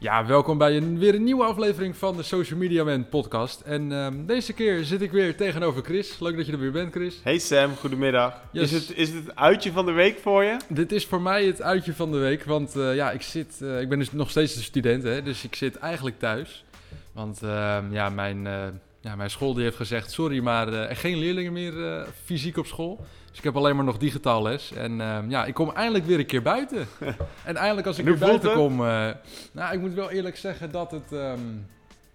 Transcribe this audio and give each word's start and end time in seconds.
Ja, 0.00 0.26
welkom 0.26 0.58
bij 0.58 0.76
een, 0.76 0.98
weer 0.98 1.14
een 1.14 1.24
nieuwe 1.24 1.44
aflevering 1.44 1.96
van 1.96 2.16
de 2.16 2.22
Social 2.22 2.58
Media 2.58 2.84
Man 2.84 3.08
podcast. 3.08 3.60
En 3.60 3.92
ehm, 3.92 4.26
deze 4.26 4.52
keer 4.52 4.84
zit 4.84 5.02
ik 5.02 5.10
weer 5.10 5.36
tegenover 5.36 5.82
Chris. 5.82 6.18
Leuk 6.18 6.36
dat 6.36 6.46
je 6.46 6.52
er 6.52 6.58
weer 6.58 6.72
bent, 6.72 6.92
Chris. 6.92 7.20
Hey 7.22 7.38
Sam, 7.38 7.76
goedemiddag. 7.76 8.42
Yes. 8.52 8.72
Is, 8.72 8.88
het, 8.88 8.96
is 8.96 9.08
het 9.08 9.26
het 9.26 9.36
uitje 9.36 9.72
van 9.72 9.86
de 9.86 9.92
week 9.92 10.18
voor 10.18 10.44
je? 10.44 10.56
Dit 10.68 10.92
is 10.92 11.06
voor 11.06 11.22
mij 11.22 11.44
het 11.44 11.62
uitje 11.62 11.94
van 11.94 12.12
de 12.12 12.18
week, 12.18 12.44
want 12.44 12.76
eh, 12.76 12.94
ja, 12.94 13.10
ik, 13.10 13.22
zit, 13.22 13.62
eh, 13.62 13.80
ik 13.80 13.88
ben 13.88 13.98
dus 13.98 14.12
nog 14.12 14.30
steeds 14.30 14.56
een 14.56 14.62
student, 14.62 15.02
hè, 15.02 15.22
dus 15.22 15.44
ik 15.44 15.54
zit 15.54 15.76
eigenlijk 15.76 16.18
thuis. 16.18 16.64
Want 17.12 17.42
ehm, 17.42 17.92
ja, 17.92 18.08
mijn, 18.08 18.46
eh, 18.46 18.66
ja, 19.00 19.16
mijn 19.16 19.30
school 19.30 19.54
die 19.54 19.62
heeft 19.62 19.76
gezegd, 19.76 20.12
sorry, 20.12 20.42
maar 20.42 20.72
er 20.72 20.96
geen 20.96 21.18
leerlingen 21.18 21.52
meer 21.52 22.06
fysiek 22.24 22.56
op 22.56 22.66
school. 22.66 23.06
Dus 23.30 23.38
ik 23.38 23.44
heb 23.44 23.56
alleen 23.56 23.76
maar 23.76 23.84
nog 23.84 23.98
digitaal 23.98 24.42
les. 24.42 24.72
En 24.72 25.00
ehm, 25.00 25.30
ja, 25.30 25.44
ik 25.44 25.54
kom 25.54 25.70
eindelijk 25.70 26.04
weer 26.06 26.18
een 26.18 26.26
keer 26.26 26.42
buiten. 26.42 26.86
en 27.44 27.56
eindelijk 27.56 27.86
als 27.86 27.98
ik 27.98 28.04
weer 28.04 28.18
buiten 28.18 28.48
het? 28.48 28.58
kom... 28.58 28.72
eh, 28.86 29.08
nou, 29.52 29.74
ik 29.74 29.80
moet 29.80 29.94
wel 29.94 30.10
eerlijk 30.10 30.36
zeggen 30.36 30.70
dat 30.70 30.90
het... 30.90 31.12
ehm, 31.12 31.40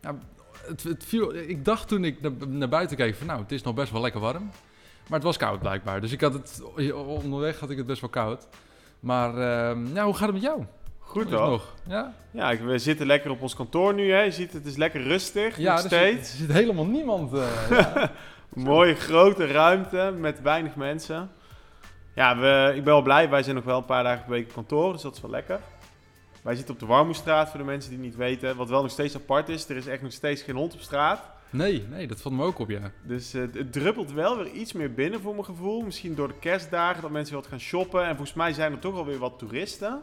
ja, 0.02 0.16
het, 0.68 0.84
het 0.84 1.04
viel, 1.06 1.36
ik 1.36 1.66
dacht 1.66 1.88
toen 1.88 2.04
ik 2.06 2.22
naar, 2.22 2.32
naar 2.48 2.70
buiten 2.70 2.98
keek 2.98 3.16
van 3.16 3.28
nou, 3.28 3.42
het 3.42 3.52
is 3.52 3.62
nog 3.64 3.74
best 3.74 3.92
wel 3.92 4.02
lekker 4.02 4.22
warm. 4.22 4.44
Maar 5.08 5.18
het 5.20 5.24
was 5.24 5.38
koud 5.38 5.60
blijkbaar. 5.60 6.02
Dus 6.02 6.12
ik 6.12 6.22
had 6.22 6.34
het, 6.34 6.62
onderweg 6.96 7.60
had 7.60 7.70
ik 7.70 7.78
het 7.78 7.86
best 7.86 8.02
wel 8.02 8.10
koud. 8.10 8.48
Maar 9.00 9.30
ehm, 9.30 9.94
ja, 9.96 10.04
hoe 10.06 10.14
gaat 10.14 10.26
het 10.26 10.34
met 10.34 10.42
jou? 10.42 10.64
Goed 11.00 11.32
hoor. 11.32 11.50
nog? 11.50 11.74
Ja, 11.88 12.14
Ja, 12.32 12.52
ik- 12.52 12.60
we 12.62 12.78
zitten 12.78 13.06
lekker 13.06 13.32
op 13.32 13.42
ons 13.42 13.56
kantoor 13.56 13.94
nu. 13.94 14.12
Hè. 14.12 14.22
Je 14.22 14.32
ziet, 14.32 14.54
het 14.54 14.66
is 14.66 14.76
lekker 14.76 15.02
rustig 15.04 15.58
ja 15.58 15.74
nog 15.76 15.84
er 15.84 15.90
zit, 15.90 16.00
steeds. 16.00 16.32
er 16.32 16.38
zit 16.38 16.52
helemaal 16.52 16.86
niemand. 16.86 17.34
eh, 17.34 17.44
ja. 17.70 18.12
Mooie 18.56 18.96
grote 18.96 19.46
ruimte 19.46 20.14
met 20.18 20.42
weinig 20.42 20.76
mensen. 20.76 21.32
Ja, 22.16 22.38
we, 22.38 22.72
ik 22.76 22.84
ben 22.84 22.94
wel 22.94 23.02
blij. 23.02 23.30
Wij 23.30 23.44
zijn 23.44 23.56
nog 23.56 23.66
wel 23.66 23.78
een 23.78 23.86
paar 23.86 24.04
dagen 24.04 24.24
per 24.24 24.32
week 24.32 24.48
op 24.48 24.54
kantoor, 24.54 24.94
dus 24.94 25.02
dat 25.02 25.16
is 25.16 25.22
wel 25.22 25.32
lekker. 25.32 25.60
Wij 26.42 26.56
zitten 26.56 26.74
op 26.74 26.80
de 26.80 26.86
Warmoestraat, 26.86 27.50
voor 27.50 27.60
de 27.60 27.66
mensen 27.66 27.90
die 27.90 28.00
het 28.00 28.08
niet 28.08 28.18
weten. 28.18 28.56
Wat 28.56 28.70
wel 28.70 28.82
nog 28.82 28.92
steeds 28.92 29.16
apart 29.16 29.50
is, 29.50 29.70
er 29.70 29.76
is 29.76 29.88
echt 29.88 30.02
nog 30.02 30.12
steeds 30.12 30.42
geen 30.42 30.56
hond 30.56 30.74
op 30.74 30.80
straat. 30.80 31.32
Nee, 31.50 31.86
nee, 31.90 32.08
dat 32.08 32.22
valt 32.22 32.36
me 32.36 32.44
ook 32.44 32.60
op, 32.60 32.70
ja. 32.70 32.92
Dus 33.04 33.34
eh, 33.34 33.42
het 33.42 33.74
druppelt 33.74 34.12
wel 34.12 34.38
weer 34.38 34.52
iets 34.52 34.74
meer 34.74 34.94
binnen 34.94 35.22
voor 35.22 35.34
mijn 35.34 35.46
gevoel. 35.46 35.82
Misschien 35.82 36.16
door 36.16 36.28
de 36.28 36.40
kerstdagen 36.40 37.02
dat 37.02 37.12
mensen 37.12 37.36
wat 37.36 37.48
gaan 37.48 37.60
shoppen. 37.60 38.04
En 38.04 38.16
volgens 38.16 38.34
mij 38.34 38.54
zijn 38.54 38.72
er 38.72 38.80
toch 38.80 38.96
alweer 38.96 39.18
wat 39.18 39.40
toeristen. 39.40 40.02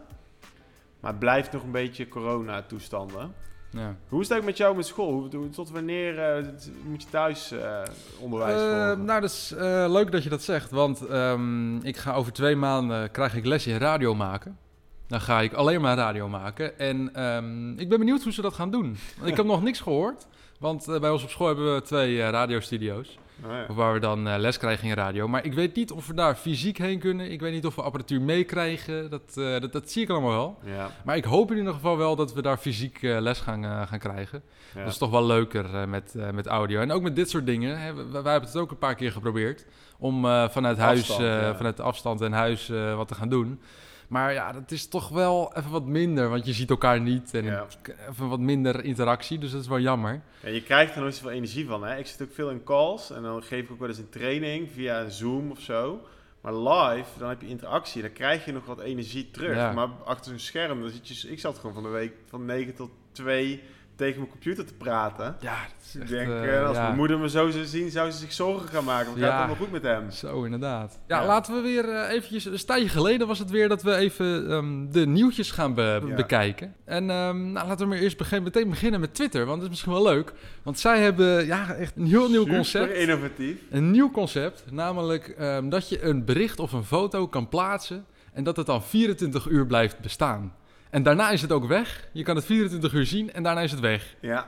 Maar 1.01 1.11
het 1.11 1.21
blijft 1.21 1.53
nog 1.53 1.63
een 1.63 1.71
beetje 1.71 2.09
corona-toestanden. 2.09 3.35
Ja. 3.71 3.97
Hoe 4.09 4.21
is 4.21 4.29
het 4.29 4.31
eigenlijk 4.31 4.45
met 4.45 4.57
jou 4.57 4.77
met 4.77 4.87
school? 4.87 5.29
Tot 5.53 5.71
wanneer 5.71 6.19
eh, 6.19 6.45
moet 6.85 7.03
je 7.03 7.09
thuis 7.11 7.51
eh, 7.53 7.83
onderwijs 8.19 8.61
Eh, 8.61 8.69
volgen? 8.87 9.05
nou, 9.05 9.21
dat 9.21 9.31
is 9.31 9.53
eh, 9.53 9.85
leuk 9.89 10.13
dat 10.13 10.23
je 10.23 10.29
dat 10.29 10.43
zegt. 10.43 10.71
Want 10.71 11.07
ehm, 11.07 11.77
ik 11.77 11.97
ga 11.97 12.13
over 12.15 12.33
twee 12.33 12.57
maanden 12.57 13.11
krijg 13.11 13.35
ik 13.37 13.45
les 13.45 13.67
in 13.67 13.77
radio 13.77 14.15
maken. 14.15 14.59
Dan 15.07 15.21
ga 15.21 15.41
ik 15.41 15.53
alleen 15.53 15.81
maar 15.81 15.97
radio 15.97 16.29
maken. 16.29 16.79
En 16.79 17.15
ehm, 17.15 17.79
ik 17.79 17.89
ben 17.89 17.99
benieuwd 17.99 18.23
hoe 18.23 18.33
ze 18.33 18.43
dat 18.43 18.55
gaan 18.55 18.71
doen. 18.71 18.97
Want 19.17 19.31
ik 19.31 19.37
heb 19.37 19.47
nog 19.55 19.63
niks 19.63 19.81
gehoord. 19.81 20.27
Want 20.59 20.89
eh, 20.89 21.01
bij 21.01 21.11
ons 21.11 21.23
op 21.23 21.31
school 21.31 21.47
hebben 21.47 21.75
we 21.75 21.83
twee 21.83 22.23
eh, 22.23 22.29
radiostudio's. 22.31 23.19
Oh 23.45 23.51
ja. 23.51 23.75
Waar 23.75 23.93
we 23.93 23.99
dan 23.99 24.29
eh, 24.29 24.39
les 24.39 24.59
krijgen 24.59 24.89
in 24.89 24.95
radio. 24.95 25.29
Maar 25.29 25.45
ik 25.45 25.53
weet 25.55 25.75
niet 25.77 25.93
of 25.93 26.07
we 26.07 26.15
daar 26.15 26.35
fysiek 26.35 26.79
heen 26.79 26.99
kunnen. 26.99 27.31
Ik 27.31 27.41
weet 27.41 27.53
niet 27.53 27.67
of 27.67 27.75
we 27.75 27.83
apparatuur 27.83 28.21
meekrijgen. 28.21 29.11
Dat, 29.11 29.23
eh, 29.37 29.61
dat, 29.61 29.73
dat 29.73 29.91
zie 29.91 30.03
ik 30.03 30.11
allemaal 30.11 30.31
wel. 30.31 30.59
Ja, 30.65 30.91
Maar 31.05 31.17
ik 31.17 31.25
hoop 31.25 31.51
in 31.51 31.57
ieder 31.57 31.73
geval 31.73 31.97
wel 31.97 32.17
dat 32.17 32.33
we 32.35 32.43
daar 32.43 32.57
fysiek 32.57 33.03
eh, 33.03 33.21
les 33.21 33.41
gaan, 33.41 33.87
gaan 33.89 33.99
krijgen. 33.99 34.43
ja. 34.75 34.81
Dat 34.83 34.93
is 34.93 34.99
toch 34.99 35.11
wel 35.11 35.25
leuker 35.27 35.89
met, 35.89 36.15
met 36.33 36.47
audio. 36.47 36.81
En 36.81 36.93
ook 36.93 37.03
met 37.03 37.17
dit 37.17 37.31
soort 37.31 37.47
dingen. 37.47 37.81
Hè. 37.81 37.95
We- 37.95 38.23
Wij, 38.23 38.33
hebben 38.33 38.51
het 38.51 38.57
ook 38.59 38.71
een 38.71 38.79
paar 38.79 38.95
keer 38.95 39.13
geprobeerd. 39.13 39.67
Om 39.99 40.21
vanuit 40.51 40.79
huis, 40.79 40.99
Afstand, 41.11 41.57
vanuit 41.57 41.77
de 41.77 41.83
afstand 41.83 42.21
en 42.21 42.33
huis 42.33 42.69
wat 42.97 43.09
te 43.09 43.15
gaan 43.15 43.29
doen. 43.29 43.61
Maar 44.11 44.33
ja, 44.33 44.53
dat 44.53 44.71
is 44.71 44.89
toch 44.89 45.09
wel 45.09 45.53
even 45.57 45.71
wat 45.71 45.85
minder. 45.87 46.29
Want 46.29 46.47
je 46.47 46.53
ziet 46.53 46.71
elkaar 46.71 47.01
niet. 47.01 47.35
En 47.35 47.45
Ja. 47.45 47.67
even 48.11 48.29
wat 48.29 48.39
minder 48.41 48.85
interactie. 48.85 49.39
Dus 49.39 49.51
dat 49.51 49.61
is 49.61 49.69
wel 49.69 49.81
jammer. 49.81 50.21
En 50.43 50.53
je 50.55 50.63
krijgt 50.63 50.95
er 50.95 51.01
nooit 51.01 51.15
zoveel 51.15 51.31
energie 51.31 51.67
van. 51.67 51.85
Hè? 51.85 51.97
Ik 51.97 52.07
zit 52.07 52.23
ook 52.23 52.33
veel 52.35 52.51
in 52.51 52.65
calls 52.65 53.11
en 53.11 53.23
dan 53.23 53.43
geef 53.43 53.65
ik 53.65 53.71
ook 53.71 53.79
wel 53.79 53.89
eens 53.89 53.99
een 53.99 54.09
training 54.09 54.69
via 54.73 55.09
Zoom 55.09 55.51
of 55.51 55.61
zo. 55.61 56.01
Maar 56.41 56.55
live, 56.55 57.19
dan 57.19 57.29
heb 57.29 57.41
je 57.41 57.47
interactie. 57.49 58.03
Dan 58.03 58.13
krijg 58.13 58.45
je 58.45 58.53
nog 58.53 58.65
wat 58.67 58.81
energie 58.81 59.31
terug. 59.31 59.57
Ja. 59.57 59.73
Maar 59.73 59.89
achter 60.05 60.33
een 60.33 60.41
scherm, 60.41 60.81
dan 60.81 60.91
zit 60.91 61.09
je, 61.09 61.29
ik 61.31 61.41
zat 61.41 61.59
gewoon 61.59 61.75
van 61.75 61.83
de 61.83 61.89
week 61.89 62.13
van 62.29 62.45
9 62.45 62.75
tot 62.75 62.91
2 63.13 63.63
tegen 64.01 64.19
mijn 64.19 64.31
computer 64.31 64.65
te 64.67 64.75
praten. 64.75 65.37
Ja, 65.41 65.57
dat 65.77 65.87
is 65.87 65.95
Ik 65.95 66.09
denk, 66.09 66.29
eh, 66.31 66.59
eh, 66.61 66.67
als 66.67 66.77
ja. 66.77 66.83
mijn 66.83 66.97
moeder 66.97 67.19
me 67.19 67.29
zo 67.29 67.51
zou 67.51 67.65
zien, 67.65 67.91
zou 67.91 68.11
ze 68.11 68.19
zich 68.19 68.33
zorgen 68.33 68.69
gaan 68.69 68.85
maken. 68.85 69.07
Want 69.07 69.19
gaat 69.19 69.27
Ja. 69.27 69.33
het 69.33 69.39
allemaal 69.39 69.57
goed 69.65 69.71
met 69.73 69.83
hem? 69.83 70.11
Zo, 70.11 70.45
inderdaad. 70.45 70.99
Ja, 71.07 71.21
Ja. 71.21 71.27
laten 71.27 71.55
we 71.55 71.61
weer 71.61 71.89
eh, 71.89 72.11
eventjes... 72.15 72.45
Een 72.45 72.65
tijdje 72.67 72.89
geleden 72.89 73.27
was 73.27 73.39
het 73.39 73.51
weer 73.51 73.69
dat 73.69 73.83
we 73.83 73.95
even 73.95 74.51
ehm, 74.51 74.91
de 74.91 75.07
nieuwtjes 75.07 75.51
gaan 75.51 75.75
be- 75.75 76.01
Ja. 76.07 76.15
bekijken. 76.15 76.75
En 76.85 77.11
ehm, 77.11 77.53
nou, 77.53 77.67
laten 77.69 77.79
we 77.79 77.93
maar 77.95 78.03
eerst 78.03 78.17
begin- 78.19 78.43
meteen 78.43 78.69
beginnen 78.71 79.01
met 79.01 79.15
Twitter. 79.15 79.41
Want 79.45 79.55
dat 79.57 79.65
is 79.65 79.69
misschien 79.71 79.93
wel 79.93 80.03
leuk. 80.13 80.33
Want 80.63 80.79
zij 80.79 81.01
hebben 81.01 81.47
ja, 81.47 81.73
echt 81.75 81.97
een 81.97 82.07
heel 82.07 82.29
nieuw 82.29 82.41
Super 82.43 82.55
concept. 82.55 82.93
innovatief. 82.95 83.57
Een 83.71 83.91
nieuw 83.91 84.11
concept. 84.11 84.65
Namelijk 84.71 85.29
ehm, 85.29 85.69
dat 85.69 85.89
je 85.89 86.03
een 86.03 86.25
bericht 86.25 86.59
of 86.61 86.73
een 86.73 86.85
foto 86.85 87.27
kan 87.29 87.49
plaatsen... 87.49 88.05
en 88.33 88.45
dat 88.45 88.57
het 88.57 88.67
dan 88.67 88.83
24 88.83 89.47
uur 89.49 89.67
blijft 89.67 90.01
bestaan. 90.01 90.55
En 90.91 91.03
daarna 91.03 91.31
is 91.31 91.43
het 91.43 91.53
ook 91.53 91.67
weg. 91.67 92.09
Je 92.13 92.23
kan 92.23 92.37
het 92.37 92.45
24 92.45 92.93
uur 92.93 93.07
zien 93.07 93.33
en 93.33 93.43
daarna 93.43 93.61
is 93.61 93.71
het 93.71 93.81
weg. 93.81 94.15
Ja. 94.21 94.47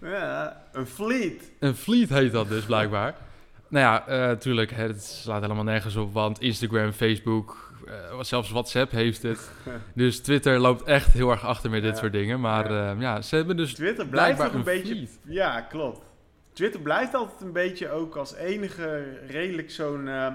ja, 0.00 0.62
een 0.72 0.86
fleet. 0.86 1.50
Een 1.58 1.74
fleet 1.74 2.08
heet 2.08 2.32
dat 2.32 2.48
dus 2.48 2.64
blijkbaar. 2.64 3.14
nou 3.68 3.84
ja, 3.84 4.06
eh 4.06 4.18
natuurlijk, 4.18 4.70
het 4.70 5.04
slaat 5.04 5.42
helemaal 5.42 5.64
nergens 5.64 5.96
op, 5.96 6.12
want 6.12 6.40
Instagram, 6.40 6.92
Facebook, 6.92 7.72
eh, 7.86 8.20
zelfs 8.20 8.50
WhatsApp 8.50 8.90
heeft 8.90 9.22
het. 9.22 9.50
Dus 9.94 10.20
Twitter 10.20 10.58
loopt 10.58 10.82
echt 10.82 11.12
heel 11.12 11.30
erg 11.30 11.46
achter 11.46 11.70
met 11.70 11.82
dit 11.82 11.98
soort 11.98 12.12
dingen. 12.12 12.40
Maar 12.40 12.72
Ja. 12.72 12.90
ja, 12.90 12.96
ja 13.00 13.22
ze 13.22 13.36
hebben 13.36 13.56
dus 13.56 13.74
Twitter 13.74 14.06
blijft 14.06 14.40
ook 14.40 14.52
een, 14.52 14.58
een 14.58 14.64
beetje... 14.64 14.94
fleet. 14.94 15.18
Ja, 15.24 15.60
klopt. 15.60 16.10
Twitter 16.52 16.80
blijft 16.80 17.14
altijd 17.14 17.40
een 17.40 17.52
beetje 17.52 17.90
ook 17.90 18.16
als 18.16 18.34
enige 18.34 19.18
redelijk 19.26 19.70
zo'n 19.70 20.08
eh, 20.08 20.32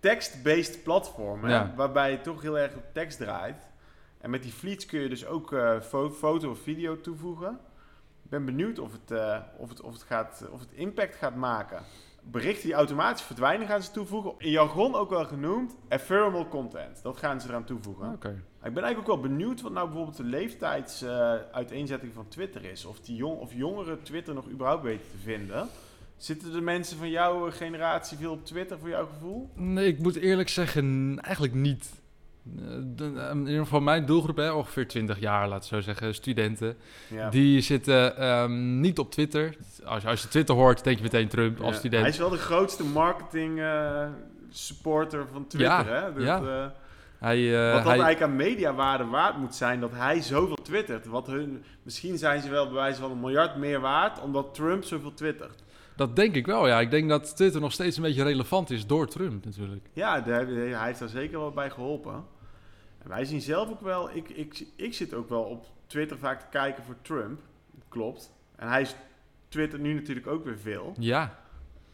text-based 0.00 0.82
platform. 0.82 1.44
Hè? 1.44 1.74
Waarbij 1.74 2.10
het 2.10 2.24
toch 2.24 2.42
heel 2.42 2.58
erg 2.58 2.74
op 2.74 2.84
tekst 2.92 3.18
draait. 3.18 3.56
En 4.24 4.30
met 4.30 4.42
die 4.42 4.52
fleets 4.52 4.86
kun 4.86 5.00
je 5.00 5.08
dus 5.08 5.26
ook 5.26 5.52
eh, 5.52 5.80
fo- 5.80 6.10
foto 6.10 6.50
of 6.50 6.58
video 6.58 7.00
toevoegen. 7.00 7.50
Ik 8.24 8.30
ben 8.30 8.44
benieuwd 8.44 8.78
of 8.78 8.92
het, 8.92 9.10
eh, 9.10 9.38
of 9.56 9.68
het, 9.68 9.80
of 9.80 9.92
het, 9.92 10.02
gaat, 10.02 10.44
of 10.50 10.60
het 10.60 10.72
impact 10.72 11.14
gaat 11.14 11.34
maken. 11.34 11.82
Berichten 12.22 12.64
die 12.64 12.74
automatisch 12.74 13.22
verdwijnen 13.24 13.66
gaan 13.66 13.82
ze 13.82 13.90
toevoegen. 13.90 14.34
In 14.38 14.50
jargon 14.50 14.94
ook 14.94 15.10
wel 15.10 15.24
genoemd 15.24 15.76
ephemeral 15.88 16.48
content. 16.48 17.02
Dat 17.02 17.16
gaan 17.16 17.40
ze 17.40 17.48
eraan 17.48 17.64
toevoegen. 17.64 18.12
Oké. 18.12 18.28
Ik 18.62 18.74
ben 18.74 18.82
eigenlijk 18.82 18.98
ook 18.98 19.20
wel 19.20 19.30
benieuwd 19.30 19.60
wat 19.60 19.72
nou 19.72 19.86
bijvoorbeeld 19.86 20.16
de 20.16 20.24
leeftijdsuiteenzetting 20.24 22.12
van 22.14 22.28
Twitter 22.28 22.64
is. 22.64 22.84
Of, 22.84 23.00
die 23.00 23.16
jong, 23.16 23.38
of 23.40 23.54
jongeren 23.54 24.02
Twitter 24.02 24.34
nog 24.34 24.48
überhaupt 24.50 24.82
weten 24.82 25.10
te 25.10 25.18
vinden. 25.22 25.68
Zitten 26.16 26.52
de 26.52 26.60
mensen 26.60 26.98
van 26.98 27.10
jouw 27.10 27.50
generatie 27.50 28.16
veel 28.18 28.32
op 28.32 28.44
Twitter 28.44 28.78
voor 28.78 28.88
jouw 28.88 29.06
gevoel? 29.06 29.50
Nee, 29.54 29.86
ik 29.86 29.98
moet 29.98 30.16
eerlijk 30.16 30.48
zeggen, 30.48 31.18
eigenlijk 31.22 31.54
niet. 31.54 32.02
Eh, 32.58 32.62
de- 32.96 33.12
eh, 33.16 33.30
in 33.30 33.46
ieder 33.46 33.62
geval 33.62 33.80
mijn 33.80 34.06
doelgroep, 34.06 34.36
hè, 34.36 34.50
ongeveer 34.52 34.88
20 34.88 35.20
jaar, 35.20 35.48
laten 35.48 35.70
we 35.70 35.76
zo 35.76 35.82
zeggen, 35.82 36.14
studenten. 36.14 36.76
Ja. 37.10 37.30
Die 37.30 37.60
zitten 37.60 38.16
ehm, 38.16 38.80
niet 38.80 38.98
op 38.98 39.10
Twitter. 39.10 39.56
Als, 39.84 40.02
je- 40.02 40.08
als 40.08 40.22
je 40.22 40.28
Twitter 40.28 40.54
hoort, 40.54 40.84
denk 40.84 40.96
je 40.96 41.02
meteen 41.02 41.28
Trump 41.28 41.60
als 41.60 41.72
Ja. 41.72 41.78
student. 41.78 42.02
Hij 42.02 42.10
is 42.10 42.18
wel 42.18 42.28
de 42.30 42.36
grootste 42.36 42.84
marketing 42.84 43.60
eh, 43.60 44.06
supporter 44.50 45.26
van 45.32 45.46
Twitter. 45.46 45.70
Ja, 45.70 45.84
hè? 45.84 46.12
Dat, 46.14 46.22
ja. 46.22 46.36
eh, 46.42 46.66
Hij, 47.18 47.50
wat 47.50 47.72
dat 47.74 47.92
hij, 47.92 48.00
eigenlijk 48.00 48.22
aan 48.22 48.36
mediawaarde 48.36 49.04
waard 49.04 49.36
moet 49.38 49.54
zijn 49.54 49.80
dat 49.80 49.90
hij 49.92 50.20
zoveel 50.20 50.58
twittert. 50.62 51.06
Wat 51.06 51.26
hun, 51.26 51.64
misschien 51.82 52.18
zijn 52.18 52.42
ze 52.42 52.48
wel 52.50 52.64
bij 52.64 52.74
wijze 52.74 53.00
van 53.00 53.10
een 53.10 53.20
miljard 53.20 53.56
meer 53.56 53.80
waard 53.80 54.20
omdat 54.20 54.54
Trump 54.54 54.84
zoveel 54.84 55.14
twittert. 55.14 55.62
Dat 55.96 56.16
denk 56.16 56.34
ik 56.34 56.46
wel, 56.46 56.66
ja. 56.66 56.80
Ik 56.80 56.90
denk 56.90 57.08
dat 57.08 57.36
Twitter 57.36 57.60
nog 57.60 57.72
steeds 57.72 57.96
een 57.96 58.02
beetje 58.02 58.22
relevant 58.22 58.70
is 58.70 58.86
door 58.86 59.06
Trump 59.08 59.44
natuurlijk. 59.44 59.86
Ja, 59.92 60.22
hij 60.24 60.86
heeft 60.86 60.98
daar 60.98 61.08
zeker 61.08 61.38
wel 61.38 61.50
bij 61.50 61.70
geholpen. 61.70 62.24
En 63.04 63.10
wij 63.10 63.24
zien 63.24 63.40
zelf 63.40 63.70
ook 63.70 63.80
wel, 63.80 64.10
ik, 64.14 64.28
ik, 64.28 64.66
ik 64.76 64.94
zit 64.94 65.14
ook 65.14 65.28
wel 65.28 65.42
op 65.42 65.66
Twitter 65.86 66.18
vaak 66.18 66.40
te 66.40 66.46
kijken 66.50 66.84
voor 66.84 66.96
Trump. 67.02 67.40
Klopt. 67.88 68.32
En 68.56 68.68
hij 68.68 68.80
is 68.80 68.94
Twitter 69.48 69.78
nu 69.78 69.94
natuurlijk 69.94 70.26
ook 70.26 70.44
weer 70.44 70.58
veel. 70.58 70.94
Ja, 70.98 71.38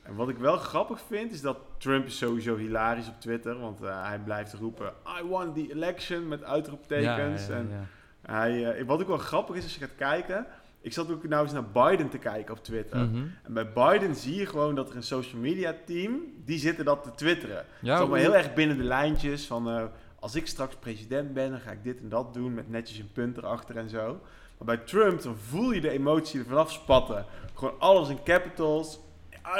En 0.02 0.14
wat 0.14 0.28
ik 0.28 0.36
wel 0.36 0.56
grappig 0.56 1.00
vind, 1.08 1.32
is 1.32 1.40
dat 1.40 1.58
Trump 1.78 2.06
is 2.06 2.18
sowieso 2.18 2.56
hilarisch 2.56 3.08
op 3.08 3.20
Twitter. 3.20 3.58
Want 3.58 3.82
eh, 3.82 4.06
hij 4.06 4.18
blijft 4.18 4.52
roepen, 4.52 4.92
I 5.20 5.26
won 5.26 5.52
the 5.54 5.72
election, 5.72 6.28
met 6.28 6.44
uitroeptekens. 6.44 7.46
Ja, 7.46 7.52
ja, 7.54 7.58
En 7.60 7.68
ja. 7.70 7.84
Hij, 8.32 8.72
eh, 8.72 8.86
wat 8.86 9.00
ook 9.00 9.08
wel 9.08 9.18
grappig 9.18 9.56
is 9.56 9.62
als 9.62 9.74
je 9.74 9.80
gaat 9.80 9.96
kijken. 9.96 10.46
Ik 10.80 10.92
zat 10.92 11.10
ook 11.10 11.28
nou 11.28 11.42
eens 11.42 11.52
naar 11.52 11.64
Biden 11.72 12.08
te 12.08 12.18
kijken 12.18 12.54
op 12.54 12.64
Twitter. 12.64 12.98
Mhm. 12.98 13.22
En 13.42 13.52
bij 13.52 13.72
Biden 13.72 14.14
zie 14.14 14.34
je 14.34 14.46
gewoon 14.46 14.74
dat 14.74 14.90
er 14.90 14.96
een 14.96 15.02
social 15.02 15.40
media 15.40 15.74
team, 15.86 16.20
die 16.44 16.58
zitten 16.58 16.84
dat 16.84 17.02
te 17.02 17.14
twitteren. 17.14 17.56
Het 17.56 17.66
Ja, 17.80 17.92
is 17.94 17.98
allemaal 18.00 18.18
heel 18.18 18.34
erg 18.36 18.54
binnen 18.54 18.76
de 18.76 18.84
lijntjes 18.84 19.46
van 19.46 19.68
eh, 19.68 19.84
als 20.20 20.34
ik 20.34 20.46
straks 20.46 20.75
president 20.75 21.34
ben, 21.34 21.50
dan 21.50 21.61
ga 21.61 21.70
ik 21.70 21.84
dit 21.84 22.00
en 22.00 22.08
dat 22.08 22.34
doen 22.34 22.55
met 22.55 22.70
netjes 22.70 22.99
een 22.99 23.12
punt 23.12 23.37
erachter 23.37 23.76
en 23.76 23.88
zo. 23.88 24.20
Maar 24.58 24.76
bij 24.76 24.87
Trump, 24.87 25.22
dan 25.22 25.37
voel 25.49 25.70
je 25.72 25.81
de 25.81 25.90
emotie 25.90 26.40
er 26.40 26.46
vanaf 26.46 26.72
spatten. 26.72 27.25
Gewoon 27.55 27.75
alles 27.78 28.08
in 28.08 28.22
capitals. 28.25 28.99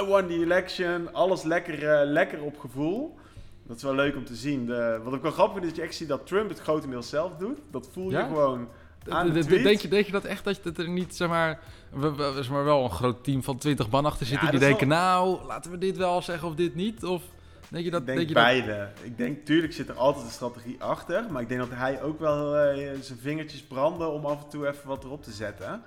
I 0.01 0.05
won 0.05 0.27
the 0.27 0.35
election. 0.35 1.13
Alles 1.15 1.43
lekker, 1.43 1.89
eh, 1.89 2.11
lekker 2.11 2.43
op 2.43 2.59
gevoel. 2.59 3.19
Dat 3.67 3.77
is 3.77 3.83
wel 3.83 3.95
leuk 3.95 4.17
om 4.17 4.25
te 4.25 4.35
zien. 4.35 4.67
De, 4.67 5.01
wat 5.05 5.15
ik 5.15 5.23
wel 5.23 5.31
grappig 5.31 5.53
vind, 5.55 5.65
is 5.65 5.71
dat 5.71 5.79
je 5.81 5.87
echt 5.87 5.95
ziet 5.97 6.09
dat 6.09 6.27
Trump 6.27 6.49
het 6.49 6.59
grotendeels 6.61 7.09
zelf 7.09 7.37
doet. 7.37 7.59
Dat 7.71 7.89
voel 7.93 8.11
je 8.11 8.17
Ja? 8.17 8.27
gewoon 8.27 8.69
aan 9.09 9.33
de 9.33 9.45
tweet. 9.45 9.63
Denk 9.63 9.81
je, 9.81 9.89
denk 9.89 10.07
je 10.07 10.13
dat 10.13 10.25
echt 10.25 10.45
dat 10.45 10.61
dat 10.63 10.79
er 10.79 10.89
niet, 10.89 11.17
zeg 11.17 11.29
maar, 11.29 11.61
we- 11.93 12.15
we- 12.15 12.33
zeg 12.35 12.51
maar 12.51 12.65
wel 12.65 12.85
een 12.85 12.91
groot 12.91 13.25
team 13.25 13.43
van 13.43 13.59
20 13.59 13.91
man 13.91 14.05
achter 14.05 14.27
zitten 14.27 14.47
Ja, 14.47 14.51
die 14.53 14.61
denken, 14.61 14.89
nou, 14.89 15.45
laten 15.47 15.71
we 15.71 15.79
dit 15.79 15.97
wel 15.97 16.23
zeggen 16.23 16.49
of 16.49 16.55
dit 16.55 16.75
niet? 16.75 17.05
Of 17.05 17.23
denk 17.71 17.85
je 17.85 17.91
dat... 17.91 18.01
ik 18.01 18.07
denk, 18.07 18.19
denk 18.19 18.29
je 18.29 18.35
dat- 18.35 18.45
beide. 18.45 18.89
Ik 19.03 19.17
denk, 19.17 19.45
tuurlijk 19.45 19.73
zit 19.73 19.89
er 19.89 19.95
altijd 19.95 20.25
een 20.25 20.31
strategie 20.31 20.83
achter. 20.83 21.25
Maar 21.31 21.43
ik 21.43 21.49
denk 21.49 21.61
dat 21.61 21.71
hij 21.73 22.03
ook 22.03 22.19
wel 22.21 22.57
eh, 22.57 22.91
zijn 23.01 23.19
vingertjes 23.19 23.63
branden 23.63 24.13
om 24.13 24.25
af 24.27 24.43
en 24.43 24.49
toe 24.49 24.69
even 24.69 24.89
wat 24.89 25.05
erop 25.05 25.23
te 25.23 25.33
zetten. 25.33 25.83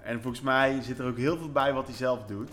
En 0.00 0.22
volgens 0.22 0.42
mij 0.42 0.82
zit 0.82 0.98
er 0.98 1.06
ook 1.06 1.16
heel 1.16 1.36
veel 1.36 1.50
bij 1.52 1.72
wat 1.72 1.86
hij 1.86 1.96
zelf 1.96 2.24
doet. 2.24 2.50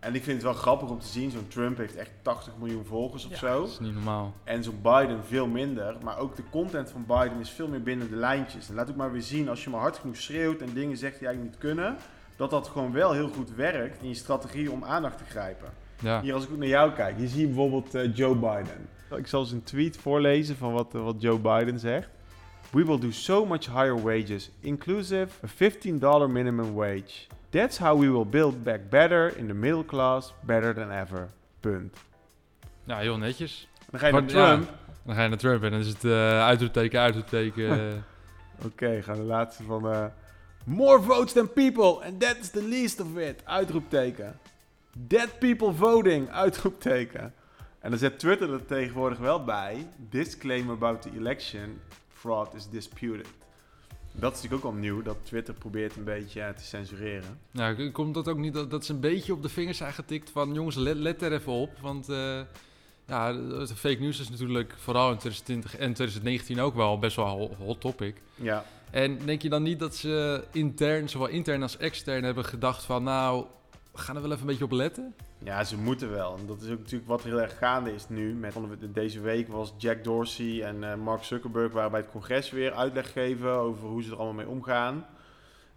En 0.00 0.14
ik 0.14 0.22
vind 0.22 0.36
het 0.36 0.42
wel 0.44 0.52
grappig 0.60 0.88
om 0.88 0.98
te 1.00 1.06
zien. 1.06 1.30
Zo'n 1.30 1.48
Trump 1.48 1.76
heeft 1.76 1.96
echt 1.96 2.10
80 2.22 2.52
miljoen 2.58 2.84
volgers 2.84 3.24
of 3.24 3.30
Ja, 3.30 3.36
zo. 3.36 3.60
Dat 3.60 3.70
is 3.70 3.78
niet 3.78 3.94
normaal. 3.94 4.34
En 4.44 4.62
zo'n 4.64 4.80
Biden 4.82 5.24
veel 5.24 5.46
minder. 5.46 5.96
Maar 6.02 6.18
ook 6.18 6.36
de 6.36 6.42
content 6.50 6.90
van 6.90 7.04
Biden 7.06 7.40
is 7.40 7.50
veel 7.50 7.68
meer 7.68 7.82
binnen 7.82 8.10
de 8.10 8.16
lijntjes. 8.16 8.68
En 8.68 8.74
laat 8.74 8.90
ook 8.90 8.96
maar 8.96 9.12
weer 9.12 9.22
zien, 9.22 9.48
als 9.48 9.64
je 9.64 9.70
maar 9.70 9.80
hard 9.80 9.96
genoeg 9.96 10.16
schreeuwt 10.16 10.60
en 10.60 10.72
dingen 10.72 10.96
zegt 10.96 11.18
die 11.18 11.26
eigenlijk 11.26 11.56
niet 11.56 11.64
kunnen, 11.70 11.96
dat 12.36 12.50
dat 12.50 12.68
gewoon 12.68 12.92
wel 12.92 13.12
heel 13.12 13.28
goed 13.28 13.54
werkt 13.54 14.02
in 14.02 14.08
je 14.08 14.14
strategie 14.14 14.70
om 14.70 14.84
aandacht 14.84 15.18
te 15.18 15.24
grijpen. 15.24 15.68
Ja. 16.02 16.20
Hier, 16.20 16.34
als 16.34 16.44
ik 16.44 16.50
ook 16.50 16.58
naar 16.58 16.68
jou 16.68 16.92
kijk, 16.92 17.16
hier 17.16 17.28
zie 17.28 17.40
je 17.40 17.46
bijvoorbeeld 17.46 17.94
eh, 17.94 18.14
Joe 18.16 18.34
Biden. 18.34 18.88
Ik 19.16 19.26
zal 19.26 19.40
eens 19.40 19.50
een 19.52 19.62
tweet 19.62 19.96
voorlezen 19.96 20.56
van 20.56 20.72
wat, 20.72 20.94
eh, 20.94 21.02
wat 21.04 21.14
Joe 21.18 21.38
Biden 21.38 21.78
zegt. 21.78 22.08
We 22.70 22.84
will 22.84 22.98
do 22.98 23.10
so 23.10 23.44
much 23.46 23.66
higher 23.66 24.02
wages, 24.02 24.50
inclusive 24.60 25.28
a 25.44 25.48
$15 25.48 26.30
minimum 26.32 26.72
wage. 26.74 27.26
That's 27.50 27.78
how 27.78 28.00
we 28.00 28.10
will 28.10 28.26
build 28.26 28.62
back 28.64 28.80
better 28.90 29.36
in 29.36 29.46
the 29.46 29.54
middle 29.54 29.84
class, 29.84 30.34
better 30.40 30.74
than 30.74 30.90
ever. 30.90 31.28
Punt. 31.60 31.96
ja, 32.84 32.98
heel 32.98 33.18
netjes. 33.18 33.68
Dan 33.90 34.00
ga 34.00 34.06
je 34.06 34.12
naar 34.12 34.22
ja. 34.22 34.28
Trump. 34.28 34.70
Dan 35.04 35.14
ga 35.14 35.22
je 35.22 35.28
naar 35.28 35.38
Trump 35.38 35.62
en 35.62 35.70
dan 35.70 35.80
is 35.80 35.88
het 35.88 36.04
eh 36.04 36.40
uitroepteken, 36.44 37.00
uitroepteken. 37.00 38.04
Oké, 38.66 39.02
gaan 39.02 39.16
de 39.16 39.22
laatste 39.22 39.62
van... 39.62 39.90
eh, 39.92 40.04
More 40.64 41.00
votes 41.02 41.32
than 41.32 41.52
people, 41.52 42.04
and 42.06 42.20
that's 42.20 42.50
the 42.50 42.62
least 42.68 43.00
of 43.00 43.16
it. 43.16 43.40
Uitroepteken. 43.44 44.38
Dead 44.98 45.38
people 45.38 45.72
voting. 45.72 46.30
Uitroepteken. 46.30 47.34
En 47.78 47.90
dan 47.90 47.98
zet 47.98 48.18
Twitter 48.18 48.52
er 48.52 48.66
tegenwoordig 48.66 49.18
wel 49.18 49.44
bij. 49.44 49.86
Disclaimer 49.96 50.74
about 50.74 51.02
the 51.02 51.10
election. 51.16 51.80
Fraud 52.12 52.54
is 52.54 52.68
disputed. 52.68 53.26
Dat 54.14 54.32
is 54.34 54.36
natuurlijk 54.42 54.64
ook 54.64 54.72
al 54.74 54.78
nieuw, 54.78 55.02
dat 55.02 55.16
Twitter 55.22 55.54
probeert 55.54 55.96
een 55.96 56.04
beetje 56.04 56.40
eh, 56.40 56.48
te 56.54 56.64
censureren. 56.64 57.38
Nou, 57.50 57.90
komt 57.90 58.14
dat 58.14 58.28
ook 58.28 58.38
niet 58.38 58.52
dat, 58.54 58.70
dat 58.70 58.84
ze 58.84 58.92
een 58.92 59.00
beetje 59.00 59.32
op 59.32 59.42
de 59.42 59.48
vingers 59.48 59.78
zijn 59.78 59.92
getikt 59.92 60.30
van 60.30 60.54
jongens, 60.54 60.76
let, 60.76 60.96
let 60.96 61.22
er 61.22 61.32
even 61.32 61.52
op. 61.52 61.70
Want 61.80 62.08
eh, 62.08 62.40
ja, 63.06 63.34
fake 63.74 64.00
news 64.00 64.20
is 64.20 64.28
natuurlijk 64.30 64.74
vooral 64.78 65.10
in 65.10 65.18
2020 65.18 65.72
en 65.76 65.92
2019 65.92 66.60
ook 66.60 66.74
wel 66.74 66.98
best 66.98 67.16
wel 67.16 67.26
een 67.26 67.30
ho- 67.32 67.64
hot 67.64 67.80
topic. 67.80 68.16
Ja, 68.34 68.64
En 68.90 69.18
denk 69.24 69.42
je 69.42 69.48
dan 69.48 69.62
niet 69.62 69.78
dat 69.78 69.96
ze 69.96 70.44
intern, 70.52 71.08
zowel 71.08 71.28
intern 71.28 71.62
als 71.62 71.76
extern, 71.76 72.24
hebben 72.24 72.44
gedacht 72.44 72.84
van 72.84 73.02
nou, 73.02 73.44
we 73.92 73.98
gaan 73.98 74.16
er 74.16 74.22
wel 74.22 74.30
even 74.30 74.42
een 74.42 74.48
beetje 74.48 74.64
op 74.64 74.70
letten? 74.70 75.14
ja 75.44 75.64
ze 75.64 75.76
moeten 75.76 76.10
wel. 76.10 76.36
En 76.36 76.46
dat 76.46 76.60
is 76.60 76.70
ook 76.70 76.78
natuurlijk 76.78 77.06
wat 77.06 77.22
heel 77.22 77.40
erg 77.40 77.58
gaande 77.58 77.94
is 77.94 78.08
nu. 78.08 78.34
Met, 78.34 78.54
deze 78.80 79.20
week 79.20 79.48
was 79.48 79.74
Jack 79.76 80.04
Dorsey 80.04 80.62
en 80.62 80.90
eh, 80.90 80.94
Mark 80.94 81.22
Zuckerberg 81.22 81.72
waren 81.72 81.90
bij 81.90 82.00
het 82.00 82.10
congres 82.10 82.50
weer 82.50 82.72
uitleg 82.72 83.12
geven 83.12 83.50
over 83.50 83.88
hoe 83.88 84.02
ze 84.02 84.10
er 84.10 84.16
allemaal 84.16 84.34
mee 84.34 84.48
omgaan. 84.48 85.06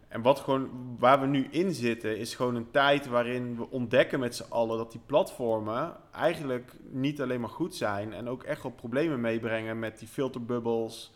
En 0.07 0.21
wat 0.21 0.39
gewoon, 0.39 0.95
waar 0.99 1.21
we 1.21 1.27
nu 1.27 1.47
in 1.51 1.73
zitten, 1.73 2.17
is 2.17 2.35
gewoon 2.35 2.55
een 2.55 2.71
tijd 2.71 3.07
waarin 3.07 3.55
we 3.55 3.69
ontdekken 3.69 4.19
met 4.19 4.35
z'n 4.35 4.49
allen 4.49 4.77
dat 4.77 4.91
die 4.91 5.01
platformen 5.05 5.95
eigenlijk 6.11 6.71
niet 6.89 7.21
alleen 7.21 7.39
maar 7.39 7.49
goed 7.49 7.75
zijn 7.75 8.13
en 8.13 8.29
ook 8.29 8.43
echt 8.43 8.63
wel 8.63 8.71
problemen 8.71 9.21
meebrengen 9.21 9.79
met 9.79 9.99
die 9.99 10.07
filterbubbels. 10.07 11.13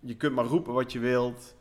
Je 0.00 0.16
kunt 0.16 0.34
maar 0.34 0.44
roepen 0.44 0.72
wat 0.72 0.92
je 0.92 0.98
wilt. 0.98 1.54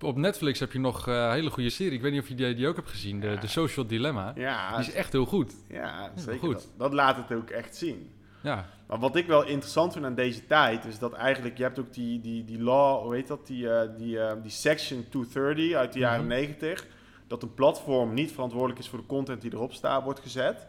Op 0.00 0.16
Netflix 0.16 0.60
heb 0.60 0.72
je 0.72 0.78
nog 0.78 1.08
eh, 1.08 1.14
een 1.14 1.32
hele 1.32 1.50
goede 1.50 1.70
serie. 1.70 1.92
Ik 1.92 2.00
weet 2.00 2.12
niet 2.12 2.20
of 2.22 2.28
je 2.28 2.34
die, 2.34 2.54
die 2.54 2.68
ook 2.68 2.76
hebt 2.76 2.88
gezien, 2.90 3.20
de, 3.20 3.36
de 3.40 3.46
Social 3.46 3.86
Dilemma. 3.86 4.32
Ja, 4.34 4.70
Die 4.76 4.86
is 4.88 4.92
echt 4.92 5.12
heel 5.12 5.24
goed. 5.24 5.54
ja 5.68 6.10
zeker. 6.14 6.38
goed. 6.38 6.52
Dat, 6.52 6.68
dat 6.76 6.92
laat 6.92 7.16
het 7.16 7.32
ook 7.38 7.50
echt 7.50 7.76
zien. 7.76 8.10
Ja, 8.42 8.66
Maar 8.88 8.98
wat 8.98 9.16
ik 9.16 9.26
wel 9.26 9.44
interessant 9.46 9.92
vind 9.92 10.04
aan 10.04 10.14
deze 10.14 10.46
tijd, 10.46 10.84
is 10.84 10.98
dat 10.98 11.12
eigenlijk, 11.12 11.56
je 11.56 11.62
hebt 11.62 11.78
ook 11.78 11.92
die, 11.92 12.20
die, 12.20 12.44
die 12.44 12.62
law, 12.62 13.02
hoe 13.02 13.14
heet 13.14 13.26
dat, 13.26 13.46
die, 13.46 13.70
eh, 13.70 13.88
die, 13.98 14.20
eh, 14.20 14.32
die 14.42 14.50
section 14.50 15.04
230 15.08 15.72
uit 15.76 15.92
de 15.92 15.98
jaren 15.98 16.18
Mhm. 16.20 16.28
90, 16.28 16.86
dat 17.26 17.42
een 17.42 17.54
platform 17.54 18.14
niet 18.14 18.32
verantwoordelijk 18.32 18.78
is 18.80 18.88
voor 18.88 18.98
de 18.98 19.06
content 19.06 19.40
die 19.40 19.52
erop 19.52 19.72
staat, 19.72 20.02
wordt 20.04 20.20
gezet. 20.20 20.66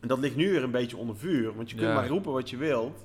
En 0.00 0.08
dat 0.08 0.18
ligt 0.18 0.36
nu 0.36 0.50
weer 0.50 0.62
een 0.62 0.70
beetje 0.70 0.96
onder 0.96 1.16
vuur, 1.16 1.54
want 1.56 1.70
je 1.70 1.76
kunt 1.76 1.94
maar 1.94 2.08
roepen 2.08 2.32
wat 2.32 2.50
je 2.50 2.56
wilt. 2.56 3.04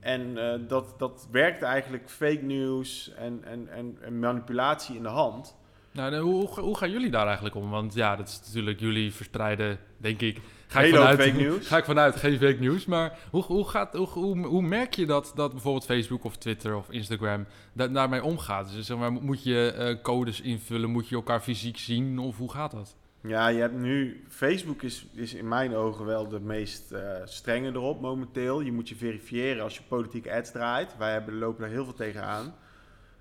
En 0.00 0.52
eh, 0.52 0.60
dat, 0.68 0.94
dat 0.98 1.28
werkt 1.30 1.62
eigenlijk 1.62 2.10
fake 2.10 2.42
news 2.42 3.12
en, 3.14 3.40
en, 3.44 3.68
en, 3.68 3.98
en 4.00 4.18
manipulatie 4.18 4.96
in 4.96 5.02
de 5.02 5.08
hand. 5.08 5.56
Nou, 5.92 6.16
hoe, 6.16 6.34
hoe, 6.34 6.60
hoe 6.60 6.76
gaan 6.76 6.90
jullie 6.90 7.10
daar 7.10 7.26
eigenlijk 7.26 7.54
om? 7.54 7.70
Want 7.70 7.94
ja, 7.94 8.16
dat 8.16 8.28
is 8.28 8.40
natuurlijk 8.46 8.80
jullie 8.80 9.12
verspreiden, 9.12 9.78
denk 9.96 10.20
ik. 10.20 10.40
Ga 10.66 10.80
ik 10.80 10.94
vanuit, 10.94 11.20
fake 11.20 11.36
news. 11.36 11.66
Ga 11.68 11.76
ik 11.76 11.84
vanuit, 11.84 12.16
geen 12.16 12.38
fake 12.38 12.60
news. 12.60 12.86
Maar 12.86 13.18
hoe, 13.30 13.42
hoe, 13.42 13.68
gaat, 13.68 13.94
hoe, 13.94 14.06
hoe, 14.06 14.46
hoe 14.46 14.62
merk 14.62 14.94
je 14.94 15.06
dat, 15.06 15.32
dat 15.34 15.52
bijvoorbeeld 15.52 15.84
Facebook 15.84 16.24
of 16.24 16.36
Twitter 16.36 16.76
of 16.76 16.90
Instagram 16.90 17.46
da 17.72 17.88
daarmee 17.88 18.24
omgaat? 18.24 18.72
Dus 18.72 18.86
zeg 18.86 18.96
maar, 18.96 19.12
moet 19.12 19.42
je 19.42 19.72
eh, 19.72 20.02
codes 20.02 20.40
invullen? 20.40 20.90
Moet 20.90 21.08
je 21.08 21.14
elkaar 21.14 21.40
fysiek 21.40 21.78
zien? 21.78 22.18
Of 22.18 22.36
hoe 22.36 22.50
gaat 22.50 22.70
dat? 22.70 22.96
Ja, 23.20 23.48
je 23.48 23.60
hebt 23.60 23.74
nu. 23.78 24.24
Facebook 24.28 24.82
is, 24.82 25.06
is 25.14 25.34
in 25.34 25.48
mijn 25.48 25.74
ogen 25.74 26.04
wel 26.04 26.28
de 26.28 26.40
meest 26.40 26.92
eh, 26.92 27.12
strenge 27.24 27.68
erop 27.68 28.00
momenteel. 28.00 28.60
Je 28.60 28.72
moet 28.72 28.88
je 28.88 28.96
verifiëren 28.96 29.62
als 29.62 29.76
je 29.76 29.82
politieke 29.88 30.32
ads 30.32 30.50
draait. 30.50 30.96
Wij 30.96 31.12
hebben, 31.12 31.38
lopen 31.38 31.60
daar 31.60 31.70
heel 31.70 31.84
veel 31.84 31.94
tegenaan. 31.94 32.54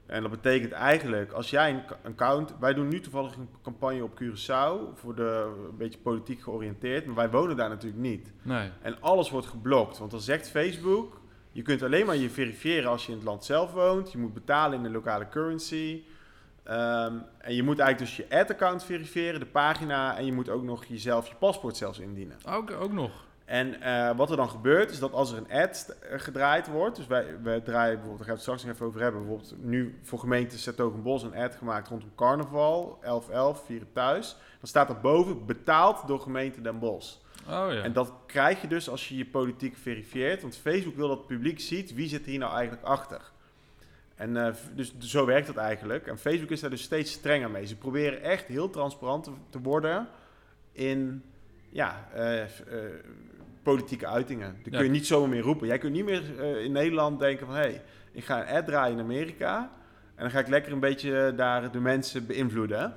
En 0.06 0.22
dat 0.22 0.32
betekent 0.32 0.72
eigenlijk, 0.72 1.32
als 1.32 1.50
jij 1.50 1.74
een 1.74 1.84
account. 2.04 2.54
Wij 2.60 2.74
doen 2.74 2.88
nu 2.88 3.00
toevallig 3.00 3.36
een 3.36 3.50
campagne 3.62 4.04
op 4.04 4.22
Curaçao. 4.24 4.94
Voor 4.94 5.16
de 5.16 5.54
een 5.70 5.78
beetje 5.78 6.00
politiek 6.00 6.42
georiënteerd. 6.42 7.06
Maar 7.06 7.16
wij 7.16 7.30
wonen 7.30 7.56
daar 7.56 7.70
natuurlijk 7.70 8.02
niet. 8.02 8.32
Nee. 8.42 8.70
En 8.82 9.02
alles 9.02 9.30
wordt 9.30 9.48
geblokt. 9.48 9.98
Want 9.98 10.12
dan 10.12 10.22
zegt 10.22 10.50
Facebook. 10.50 11.22
Je 11.52 11.62
kunt 11.62 11.84
alleen 11.84 12.06
maar 12.06 12.16
je 12.16 12.30
verifiëren 12.30 12.90
als 12.90 13.06
je 13.06 13.12
in 13.12 13.18
het 13.18 13.28
land 13.28 13.46
zelf 13.46 13.74
woont. 13.74 14.12
Je 14.12 14.18
moet 14.18 14.34
betalen 14.34 14.78
in 14.78 14.84
de 14.84 14.90
lokale 14.90 15.30
currency. 15.30 16.04
Ehm, 16.68 17.14
en 17.38 17.56
je 17.56 17.64
moet 17.64 17.80
eigenlijk 17.80 18.12
dus 18.12 18.28
je 18.28 18.36
ad-account 18.36 18.84
verifiëren, 18.84 19.40
de 19.40 19.46
pagina. 19.46 20.18
En 20.18 20.26
je 20.26 20.34
moet 20.34 20.50
ook 20.50 20.64
nog 20.64 20.86
jezelf 20.86 21.28
je 21.28 21.36
paspoort 21.36 21.78
zelfs 21.78 22.00
indienen. 22.00 22.38
Ook, 22.50 22.72
ook 22.72 22.92
nog. 22.92 23.26
En 23.46 23.82
eh, 23.82 24.18
wat 24.18 24.30
er 24.30 24.36
dan 24.36 24.50
gebeurt, 24.50 24.92
is 24.92 25.00
dat 25.00 25.14
als 25.14 25.32
er 25.32 25.38
een 25.38 25.62
ad 25.62 25.98
eh, 26.02 26.20
gedraaid 26.20 26.68
wordt. 26.68 26.96
Dus 26.96 27.08
wij, 27.08 27.26
wij 27.44 27.62
draaien 27.62 27.94
bijvoorbeeld, 27.94 28.18
daar 28.18 28.18
gaan 28.18 28.26
we 28.26 28.32
het 28.32 28.42
straks 28.42 28.64
nog 28.64 28.74
even 28.74 28.86
over 28.86 29.02
hebben. 29.02 29.22
Bijvoorbeeld 29.22 29.56
nu 29.64 30.00
voor 30.04 30.20
gemeente 30.20 30.58
Zetogenbos 30.58 31.24
een 31.24 31.36
ad 31.36 31.56
gemaakt 31.56 31.88
rondom 31.88 32.12
carnaval. 32.16 33.00
11-11, 33.04 33.66
vieren 33.66 33.92
thuis. 33.94 34.36
Dan 34.60 34.68
staat 34.68 34.90
er 34.90 35.00
boven 35.00 35.46
betaald 35.46 36.08
door 36.08 36.20
gemeente 36.20 36.62
Den 36.62 36.80
Bosch. 36.80 37.16
Oh 37.50 37.68
ja. 37.74 37.82
En 37.82 37.94
dat 37.94 38.14
krijg 38.26 38.62
je 38.62 38.68
dus 38.68 38.90
als 38.90 39.10
je 39.10 39.18
je 39.18 39.26
politiek 39.26 39.78
verifieert. 39.78 40.42
Want 40.42 40.58
Facebook 40.58 40.96
wil 40.96 41.08
dat 41.08 41.18
het 41.18 41.28
publiek 41.28 41.60
ziet 41.60 41.94
wie 41.94 42.08
zit 42.08 42.26
hier 42.26 42.40
nou 42.40 42.54
eigenlijk 42.54 42.84
achter. 42.84 43.32
En 44.18 44.46
eh, 44.46 44.54
dus 44.74 44.98
zo 45.00 45.26
werkt 45.26 45.48
dat 45.48 45.58
eigenlijk. 45.58 46.08
En 46.08 46.18
Facebook 46.18 46.50
is 46.50 46.60
daar 46.60 46.70
dus 46.70 46.82
steeds 46.82 47.12
strenger 47.12 47.52
mee. 47.52 47.66
Ze 47.66 47.76
proberen 47.76 48.22
echt 48.22 48.46
heel 48.46 48.70
transparant 48.70 49.30
te, 49.50 49.62
worden 49.62 50.08
in 50.72 51.24
ja, 51.70 52.08
eh, 52.14 52.42
eh, 52.44 52.50
politieke 53.64 54.08
uitingen. 54.08 54.56
Dat 54.64 54.74
Ja. 54.74 54.78
kun 54.78 54.86
je 54.86 54.92
niet 54.92 55.08
zomaar 55.08 55.30
meer 55.30 55.42
roepen. 55.42 55.68
Jij 55.68 55.78
kunt 55.78 55.94
niet 55.94 56.06
meer 56.06 56.40
in 56.64 56.72
Nederland 56.72 57.20
denken 57.20 57.46
van... 57.46 57.56
hé, 57.56 57.62
hey, 57.62 57.82
ik 58.12 58.26
ga 58.26 58.42
een 58.42 58.56
ad 58.58 58.66
draaien 58.66 58.98
in 58.98 59.04
Amerika... 59.04 59.72
en 60.16 60.22
dan 60.22 60.32
ga 60.32 60.40
ik 60.40 60.48
lekker 60.48 60.72
een 60.72 60.80
beetje 60.80 61.34
daar 61.36 61.72
de 61.72 61.80
mensen 61.80 62.26
beïnvloeden. 62.28 62.94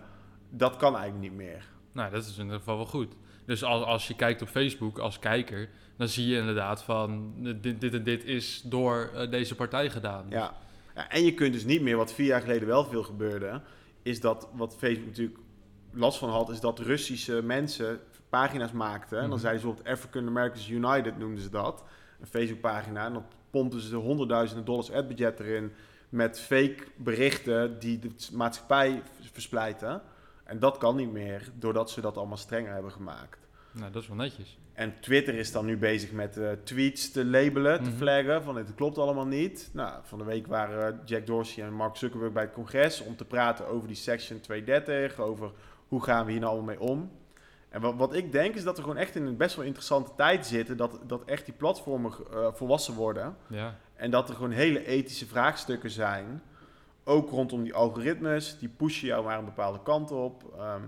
Dat 0.50 0.76
kan 0.76 0.96
eigenlijk 0.96 1.22
niet 1.22 1.36
meer. 1.46 1.68
Nou, 1.92 2.10
dat 2.10 2.24
is 2.24 2.36
in 2.36 2.42
ieder 2.42 2.58
geval 2.58 2.76
wel 2.76 2.86
goed. 2.86 3.14
Dus 3.44 3.64
als, 3.64 3.84
als 3.84 4.08
je 4.08 4.16
kijkt 4.16 4.42
op 4.42 4.48
Facebook 4.48 4.98
als 4.98 5.18
kijker, 5.18 5.68
dan 5.96 6.08
zie 6.08 6.26
je 6.26 6.38
inderdaad 6.38 6.82
van 6.82 7.32
dit, 7.60 7.80
dit 7.80 7.94
en 7.94 8.04
dit 8.04 8.24
is 8.24 8.62
door 8.64 9.10
deze 9.30 9.54
partij 9.54 9.90
gedaan. 9.90 10.26
Ja. 10.28 10.54
Ja. 10.94 11.08
En 11.10 11.24
je 11.24 11.34
kunt 11.34 11.52
dus 11.52 11.64
niet 11.64 11.82
meer, 11.82 11.96
wat 11.96 12.12
vier 12.12 12.26
jaar 12.26 12.40
geleden 12.40 12.68
wel 12.68 12.84
veel 12.84 13.02
gebeurde, 13.02 13.60
is 14.02 14.20
dat 14.20 14.48
wat 14.52 14.76
Facebook 14.78 15.06
natuurlijk 15.06 15.38
last 15.92 16.18
van 16.18 16.28
had, 16.30 16.50
is 16.50 16.60
dat 16.60 16.78
Russische 16.78 17.42
mensen 17.42 18.00
pagina's 18.28 18.72
maakten. 18.72 19.16
En 19.16 19.22
dan 19.22 19.30
Mhm. 19.32 19.40
zeiden 19.40 19.60
ze 19.60 19.66
bijvoorbeeld 19.66 19.96
African 19.96 20.26
Americans 20.26 20.68
United 20.68 21.18
noemden 21.18 21.42
ze 21.42 21.50
dat. 21.50 21.84
Een 22.20 22.26
Facebookpagina. 22.26 23.06
En 23.06 23.12
dan 23.12 23.24
pompten 23.50 23.80
ze 23.80 23.96
honderdduizenden 23.96 24.64
dollars 24.64 24.90
adbudget 24.92 25.40
erin 25.40 25.72
met 26.08 26.40
fake 26.40 26.76
berichten 26.96 27.78
die 27.78 27.98
de 27.98 28.10
maatschappij 28.32 29.02
versplijten. 29.32 30.02
En 30.44 30.58
dat 30.58 30.78
kan 30.78 30.96
niet 30.96 31.12
meer, 31.12 31.48
doordat 31.54 31.90
ze 31.90 32.00
dat 32.00 32.16
allemaal 32.16 32.36
strenger 32.36 32.72
hebben 32.72 32.92
gemaakt. 32.92 33.39
Nou, 33.72 33.92
dat 33.92 34.02
is 34.02 34.08
wel 34.08 34.16
netjes. 34.16 34.58
En 34.72 34.94
Twitter 35.00 35.34
is 35.34 35.52
dan 35.52 35.64
nu 35.66 35.76
bezig 35.76 36.12
met 36.12 36.36
eh, 36.36 36.50
tweets 36.64 37.10
te 37.10 37.24
labelen, 37.24 37.82
te 37.82 37.88
Mhm. 37.90 37.98
flaggen, 37.98 38.42
van 38.42 38.54
dit 38.54 38.74
klopt 38.74 38.98
allemaal 38.98 39.26
niet. 39.26 39.70
Nou, 39.72 40.00
van 40.02 40.18
de 40.18 40.24
week 40.24 40.46
waren 40.46 41.00
Jack 41.04 41.26
Dorsey 41.26 41.64
en 41.64 41.72
Mark 41.72 41.96
Zuckerberg 41.96 42.32
bij 42.32 42.42
het 42.42 42.52
congres 42.52 43.00
om 43.02 43.16
te 43.16 43.24
praten 43.24 43.66
over 43.66 43.88
die 43.88 43.96
Section 43.96 44.40
230, 44.40 45.18
over 45.18 45.50
hoe 45.88 46.02
gaan 46.02 46.24
we 46.26 46.30
hier 46.32 46.40
nou 46.40 46.52
allemaal 46.52 46.74
mee 46.76 46.88
om. 46.88 47.10
En 47.68 47.80
wat, 47.80 47.94
wat 47.94 48.14
ik 48.14 48.32
denk 48.32 48.54
is 48.54 48.62
dat 48.64 48.76
we 48.76 48.82
gewoon 48.82 48.96
echt 48.96 49.14
in 49.16 49.26
een 49.26 49.36
best 49.36 49.56
wel 49.56 49.64
interessante 49.64 50.10
tijd 50.16 50.46
zitten, 50.46 50.76
dat, 50.76 50.98
dat 51.06 51.22
echt 51.24 51.44
die 51.44 51.54
platformen 51.54 52.12
eh, 52.32 52.48
volwassen 52.52 52.94
worden. 52.94 53.36
Ja. 53.48 53.76
En 53.94 54.10
dat 54.10 54.28
er 54.28 54.34
gewoon 54.34 54.50
hele 54.50 54.86
ethische 54.86 55.26
vraagstukken 55.26 55.90
zijn. 55.90 56.42
ook 57.04 57.30
rondom 57.30 57.62
die 57.62 57.74
algoritmes, 57.74 58.58
die 58.58 58.68
pushen 58.68 59.06
jou 59.06 59.24
maar 59.24 59.38
een 59.38 59.44
bepaalde 59.44 59.82
kant 59.82 60.10
op. 60.10 60.54
Ehm, 60.58 60.82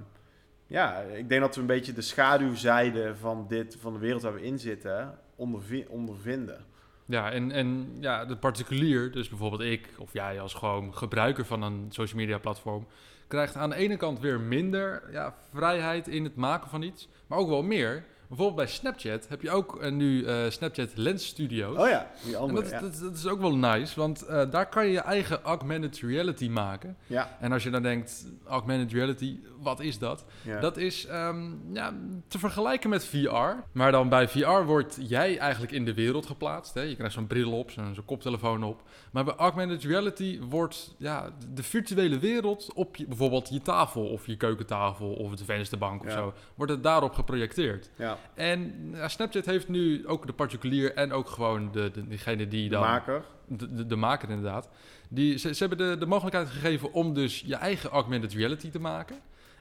ja, 0.73 1.01
ik 1.01 1.29
denk 1.29 1.41
dat 1.41 1.55
we 1.55 1.61
een 1.61 1.67
beetje 1.67 1.93
de 1.93 2.01
schaduwzijde 2.01 3.17
van, 3.17 3.47
dit, 3.49 3.77
van 3.81 3.93
de 3.93 3.99
wereld 3.99 4.23
waar 4.23 4.35
we 4.35 4.43
in 4.43 4.59
zitten 4.59 5.19
ondervi- 5.37 5.87
ondervinden. 5.89 6.65
Ja, 7.07 7.31
en, 7.31 7.51
en 7.51 7.97
ja, 8.01 8.25
de 8.25 8.37
particulier, 8.37 9.11
dus 9.11 9.29
bijvoorbeeld 9.29 9.63
ik 9.63 9.89
of 9.99 10.13
jij 10.13 10.41
als 10.41 10.55
gewoon 10.55 10.95
gebruiker 10.95 11.45
van 11.45 11.63
een 11.63 11.87
social 11.89 12.21
media 12.21 12.39
platform, 12.39 12.87
krijgt 13.29 13.57
aan 13.57 13.71
de 13.71 13.77
ene 13.77 13.97
kant 13.97 14.21
weer 14.21 14.41
minder 14.41 15.03
ja, 15.11 15.35
vrijheid 15.53 16.09
in 16.09 16.25
het 16.25 16.37
maken 16.37 16.71
van 16.71 16.83
iets, 16.83 17.09
maar 17.27 17.39
ook 17.39 17.49
wel 17.49 17.63
meer. 17.63 18.05
Bijvoorbeeld 18.33 18.67
bij 18.67 18.75
Snapchat 18.75 19.29
heb 19.29 19.43
je 19.43 19.51
ook 19.51 19.81
eh, 19.81 19.91
nu 19.91 20.25
eh, 20.25 20.37
Snapchat 20.49 20.89
Lens 20.95 21.27
Studios. 21.27 21.79
Oh 21.79 21.89
ja, 21.89 22.11
die 22.25 22.35
En 22.35 22.41
andere. 22.41 22.63
dat, 22.63 22.71
ja. 22.71 22.81
dat, 22.81 22.99
dat 23.01 23.15
is 23.17 23.27
ook 23.27 23.41
wel 23.41 23.57
nice, 23.57 24.01
want 24.01 24.23
eh, 24.23 24.51
daar 24.51 24.67
kan 24.69 24.87
je 24.87 24.93
je 24.93 25.01
eigen 25.01 25.43
augmented 25.43 25.99
reality 25.99 26.49
maken. 26.49 26.97
ja, 27.07 27.37
En 27.41 27.53
als 27.53 27.63
je 27.63 27.71
dan 27.71 27.83
denkt, 27.83 28.27
augmented 28.47 28.93
reality, 28.93 29.37
wat 29.61 29.81
is 29.81 29.99
dat? 29.99 30.25
ja. 30.43 30.61
Dat 30.61 30.77
is 30.77 31.07
ehm, 31.07 31.51
ja, 31.73 31.95
te 32.29 32.39
vergelijken 32.39 32.91
met 32.91 33.05
VR. 33.05 33.55
Maar 33.73 33.93
dan 33.93 34.09
bij 34.09 34.29
VR 34.29 34.63
word 34.65 34.97
jij 35.01 35.39
eigenlijk 35.39 35.73
in 35.73 35.85
de 35.85 35.95
wereld 35.95 36.27
geplaatst. 36.27 36.75
Hè? 36.75 36.81
Je 36.81 36.95
krijgt 36.95 37.15
zo'n 37.15 37.27
bril 37.27 37.53
op, 37.59 37.71
zo'n 37.71 37.97
koptelefoon 38.05 38.63
op. 38.65 38.83
Maar 39.11 39.25
bij 39.25 39.35
augmented 39.35 39.85
reality 39.85 40.41
wordt 40.49 40.95
ja, 40.99 41.31
de 41.55 41.63
virtuele 41.63 42.19
wereld 42.19 42.73
op 42.75 42.97
je, 42.97 43.07
bijvoorbeeld 43.07 43.49
je 43.49 43.63
tafel 43.63 44.05
of 44.05 44.27
je 44.27 44.37
keukentafel 44.37 45.13
of 45.13 45.35
de 45.35 45.45
vensterbank 45.45 46.05
of 46.05 46.11
zo, 46.11 46.33
wordt 46.55 46.73
het 46.73 46.83
daarop 46.83 47.13
geprojecteerd. 47.15 47.91
ja. 47.97 48.19
En 48.35 48.91
ja, 48.95 49.09
Snapchat 49.09 49.47
heeft 49.47 49.69
nu 49.69 50.09
ook 50.09 50.27
de 50.27 50.33
particulier 50.33 50.95
en 50.95 51.13
ook 51.13 51.29
gewoon 51.29 51.73
de, 51.73 51.91
de, 51.91 52.09
degene 52.09 52.49
die 52.49 52.69
De 52.69 52.75
dan 52.75 52.81
maker. 52.83 53.25
de, 53.47 53.75
de, 53.75 53.87
de 53.87 53.97
maker 53.97 54.29
inderdaad. 54.31 54.69
Die, 55.09 55.39
ze, 55.39 55.55
ze 55.55 55.67
hebben 55.67 55.89
de, 55.91 55.99
de 55.99 56.07
mogelijkheid 56.07 56.49
gegeven 56.49 56.93
om 56.93 57.15
dus 57.15 57.43
je 57.47 57.55
eigen 57.57 57.91
augmented 57.91 58.33
reality 58.33 58.71
te 58.71 58.81
maken. 58.81 59.17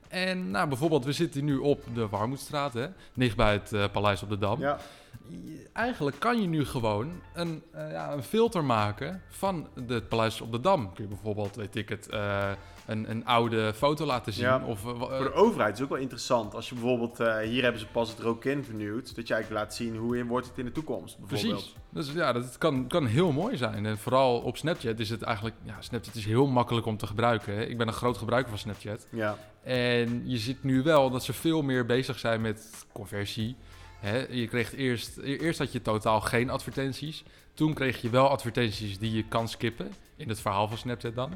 En 0.08 0.52
nou, 0.52 0.68
bijvoorbeeld, 0.68 1.06
we 1.06 1.12
zitten 1.12 1.46
nu 1.46 1.58
op 1.58 1.84
de 1.94 2.08
Warmoedstraat, 2.08 2.74
hè, 2.74 2.88
dicht 3.14 3.36
bij 3.36 3.54
het 3.54 3.74
eh, 3.74 3.84
Paleis 3.92 4.24
op 4.24 4.30
de 4.30 4.38
Dam. 4.38 4.60
Ja, 4.60 4.78
Eigenlijk 5.74 6.20
kan 6.20 6.42
je 6.42 6.48
nu 6.48 6.66
gewoon 6.66 7.22
een, 7.34 7.64
eh, 7.72 7.92
ja, 7.92 8.12
een 8.14 8.24
filter 8.24 8.64
maken 8.64 9.22
van 9.30 9.68
het 9.88 10.10
Paleis 10.10 10.42
op 10.42 10.52
de 10.52 10.60
Dam. 10.60 10.94
Kun 10.94 11.04
je 11.04 11.10
bijvoorbeeld, 11.10 11.56
weet 11.56 11.76
ik 11.76 11.90
het, 11.90 12.08
eh, 12.10 12.52
een, 12.86 13.10
een 13.10 13.26
oude 13.26 13.74
foto 13.74 14.06
laten 14.06 14.34
zien. 14.34 14.44
Ja. 14.44 14.64
Of, 14.66 14.86
eh, 14.86 15.00
voor 15.00 15.24
de 15.24 15.34
overheid 15.34 15.74
is 15.74 15.80
het 15.80 15.84
ook 15.84 15.94
wel 15.94 16.04
interessant. 16.04 16.56
Als 16.56 16.70
je 16.70 16.76
bijvoorbeeld, 16.76 17.20
eh, 17.20 17.38
hier 17.38 17.64
hebben 17.64 17.82
ze 17.82 17.88
pas 17.88 18.10
het 18.10 18.20
rook-in 18.20 18.64
vernieuwd. 18.64 19.16
Dat 19.16 19.28
je 19.28 19.34
eigenlijk 19.34 19.64
laat 19.64 19.76
zien 19.76 19.96
hoe 19.96 20.18
in 20.18 20.28
wordt 20.28 20.48
het 20.48 20.58
in 20.58 20.66
de 20.66 20.72
toekomst. 20.72 21.18
Bijvoorbeeld. 21.20 21.54
Precies. 21.54 21.76
Dus 21.90 22.14
ja, 22.14 22.34
dat 22.34 22.58
kan, 22.58 22.88
kan 22.88 23.06
heel 23.06 23.32
mooi 23.32 23.58
zijn. 23.58 23.86
En 23.86 23.98
vooral 23.98 24.40
op 24.40 24.58
Snapchat 24.58 25.00
is 25.00 25.10
het 25.10 25.22
eigenlijk... 25.22 25.56
Ja, 25.64 25.76
Snapchat 25.80 26.16
is 26.16 26.26
heel 26.26 26.48
makkelijk 26.48 26.86
om 26.86 26.98
te 26.98 27.08
gebruiken. 27.08 27.54
Hè. 27.56 27.64
Ik 27.64 27.78
ben 27.78 27.88
een 27.88 27.94
groot 27.94 28.18
gebruiker 28.18 28.50
van 28.50 28.60
Snapchat. 28.60 29.08
Ja, 29.10 29.38
En 29.64 30.22
je 30.26 30.38
ziet 30.38 30.64
nu 30.64 30.84
wel 30.84 31.10
dat 31.10 31.24
ze 31.24 31.34
veel 31.34 31.62
meer 31.62 31.86
bezig 31.86 32.20
zijn 32.20 32.42
met 32.42 32.86
conversie. 32.92 33.56
Hè, 34.00 34.26
je 34.30 34.48
kreeg 34.48 34.76
eerst, 34.76 35.18
eerst 35.18 35.60
had 35.60 35.72
je 35.72 35.82
totaal 35.82 36.22
geen 36.22 36.50
advertenties. 36.50 37.24
Toen 37.54 37.74
kreeg 37.74 38.02
je 38.02 38.10
wel 38.10 38.30
advertenties 38.30 38.98
die 39.00 39.12
je 39.12 39.24
kan 39.28 39.48
skippen. 39.48 39.92
In 40.16 40.30
het 40.30 40.42
verhaal 40.42 40.68
van 40.68 40.78
Snapchat 40.78 41.16
dan. 41.16 41.32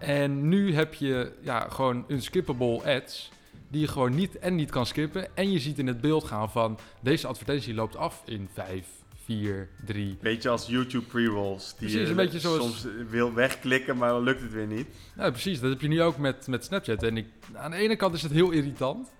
En 0.00 0.48
nu 0.48 0.74
heb 0.74 0.94
je 0.94 1.32
ja, 1.40 1.60
gewoon 1.68 2.04
unskippable 2.08 2.94
ads. 2.96 3.30
Die 3.68 3.80
je 3.80 3.88
gewoon 3.88 4.14
niet 4.14 4.38
en 4.38 4.54
niet 4.54 4.70
kan 4.70 4.86
skippen. 4.86 5.36
En 5.36 5.50
je 5.52 5.58
ziet 5.58 5.78
in 5.78 5.86
het 5.86 6.00
beeld 6.00 6.24
gaan 6.24 6.50
van 6.50 6.78
deze 7.00 7.26
advertentie 7.26 7.74
loopt 7.74 7.96
af 7.96 8.22
in 8.24 8.48
5, 8.52 8.86
4, 9.24 9.68
3. 9.86 10.16
beetje 10.20 10.48
als 10.48 10.66
YouTube 10.66 11.04
pre-rolls. 11.06 11.64
Die 11.68 11.74
Precies, 11.76 12.00
je 12.00 12.06
een 12.06 12.16
beetje 12.16 12.40
zoals- 12.40 12.58
soms 12.80 12.86
wil 13.10 13.34
wegklikken, 13.34 13.96
maar 13.96 14.08
dan 14.10 14.22
lukt 14.22 14.40
het 14.40 14.52
weer 14.52 14.66
niet. 14.66 14.86
Ja, 15.16 15.30
precies. 15.30 15.60
Dat 15.60 15.70
heb 15.70 15.80
je 15.80 15.88
nu 15.88 16.02
ook 16.02 16.16
met, 16.18 16.46
met 16.46 16.64
Snapchat. 16.64 17.02
En 17.02 17.16
ik, 17.16 17.26
aan 17.54 17.70
de 17.70 17.76
ene 17.76 17.96
kant 17.96 18.14
is 18.14 18.22
het 18.22 18.32
heel 18.32 18.50
irritant. 18.50 19.12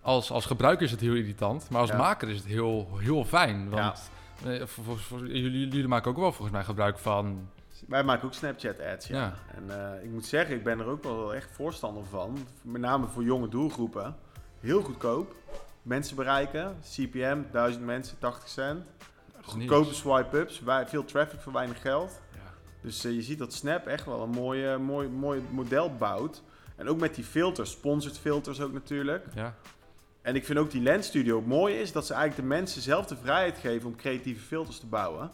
Als, 0.00 0.30
als 0.30 0.46
gebruiker 0.46 0.84
is 0.84 0.90
het 0.90 1.00
heel 1.00 1.14
irritant. 1.14 1.70
Maar 1.70 1.80
als 1.80 1.90
Ja. 1.90 1.96
maker 1.96 2.28
is 2.28 2.36
het 2.36 2.46
heel, 2.46 2.88
heel 2.98 3.24
fijn. 3.24 3.68
Want 3.70 4.10
eh, 4.46 4.62
voor- 4.66 5.26
jullie, 5.26 5.68
jullie 5.68 5.88
maken 5.88 6.10
ook 6.10 6.16
wel 6.18 6.32
volgens 6.32 6.56
mij 6.56 6.64
gebruik 6.64 6.98
van... 6.98 7.48
Wij 7.88 8.04
maken 8.04 8.26
ook 8.26 8.34
Snapchat 8.34 8.80
ads, 8.80 9.06
ja. 9.06 9.16
Ja. 9.16 9.34
En 9.54 9.94
eh, 9.96 10.04
ik 10.04 10.10
moet 10.10 10.26
zeggen, 10.26 10.54
ik 10.54 10.64
ben 10.64 10.80
er 10.80 10.86
ook 10.86 11.02
wel 11.02 11.34
echt 11.34 11.50
voorstander 11.50 12.04
van. 12.04 12.46
Met 12.62 12.80
name 12.80 13.06
voor 13.06 13.22
jonge 13.22 13.48
doelgroepen. 13.48 14.16
Heel 14.60 14.82
goedkoop. 14.82 15.34
Mensen 15.82 16.16
bereiken. 16.16 16.76
CPM, 16.94 17.42
1000 17.52 17.84
mensen, 17.84 18.18
80 18.18 18.48
cent. 18.48 18.86
Goedkope 19.42 19.94
swipe-ups. 19.94 20.62
Veel 20.86 21.04
traffic 21.04 21.40
voor 21.40 21.52
weinig 21.52 21.80
geld. 21.80 22.20
Ja. 22.34 22.52
Dus 22.80 23.04
eh, 23.04 23.12
je 23.12 23.22
ziet 23.22 23.38
dat 23.38 23.52
Snap 23.52 23.86
echt 23.86 24.04
wel 24.04 24.22
een 24.22 24.30
mooi, 24.30 24.76
mooi, 24.76 25.08
mooi 25.08 25.42
model 25.50 25.96
bouwt. 25.96 26.42
En 26.76 26.88
ook 26.88 27.00
met 27.00 27.14
die 27.14 27.24
filters, 27.24 27.70
sponsored 27.70 28.18
filters 28.18 28.60
ook 28.60 28.72
natuurlijk. 28.72 29.26
Ja, 29.34 29.54
En 30.22 30.34
ik 30.34 30.44
vind 30.44 30.58
ook 30.58 30.70
die 30.70 30.82
Lens 30.82 31.06
Studio 31.06 31.40
mooi 31.40 31.74
is 31.74 31.92
dat 31.92 32.06
ze 32.06 32.14
eigenlijk 32.14 32.48
de 32.48 32.54
mensen 32.54 32.82
zelf 32.82 33.06
de 33.06 33.16
vrijheid 33.16 33.58
geven 33.58 33.88
om 33.88 33.96
creatieve 33.96 34.40
filters 34.40 34.78
te 34.78 34.86
bouwen. 34.86 35.30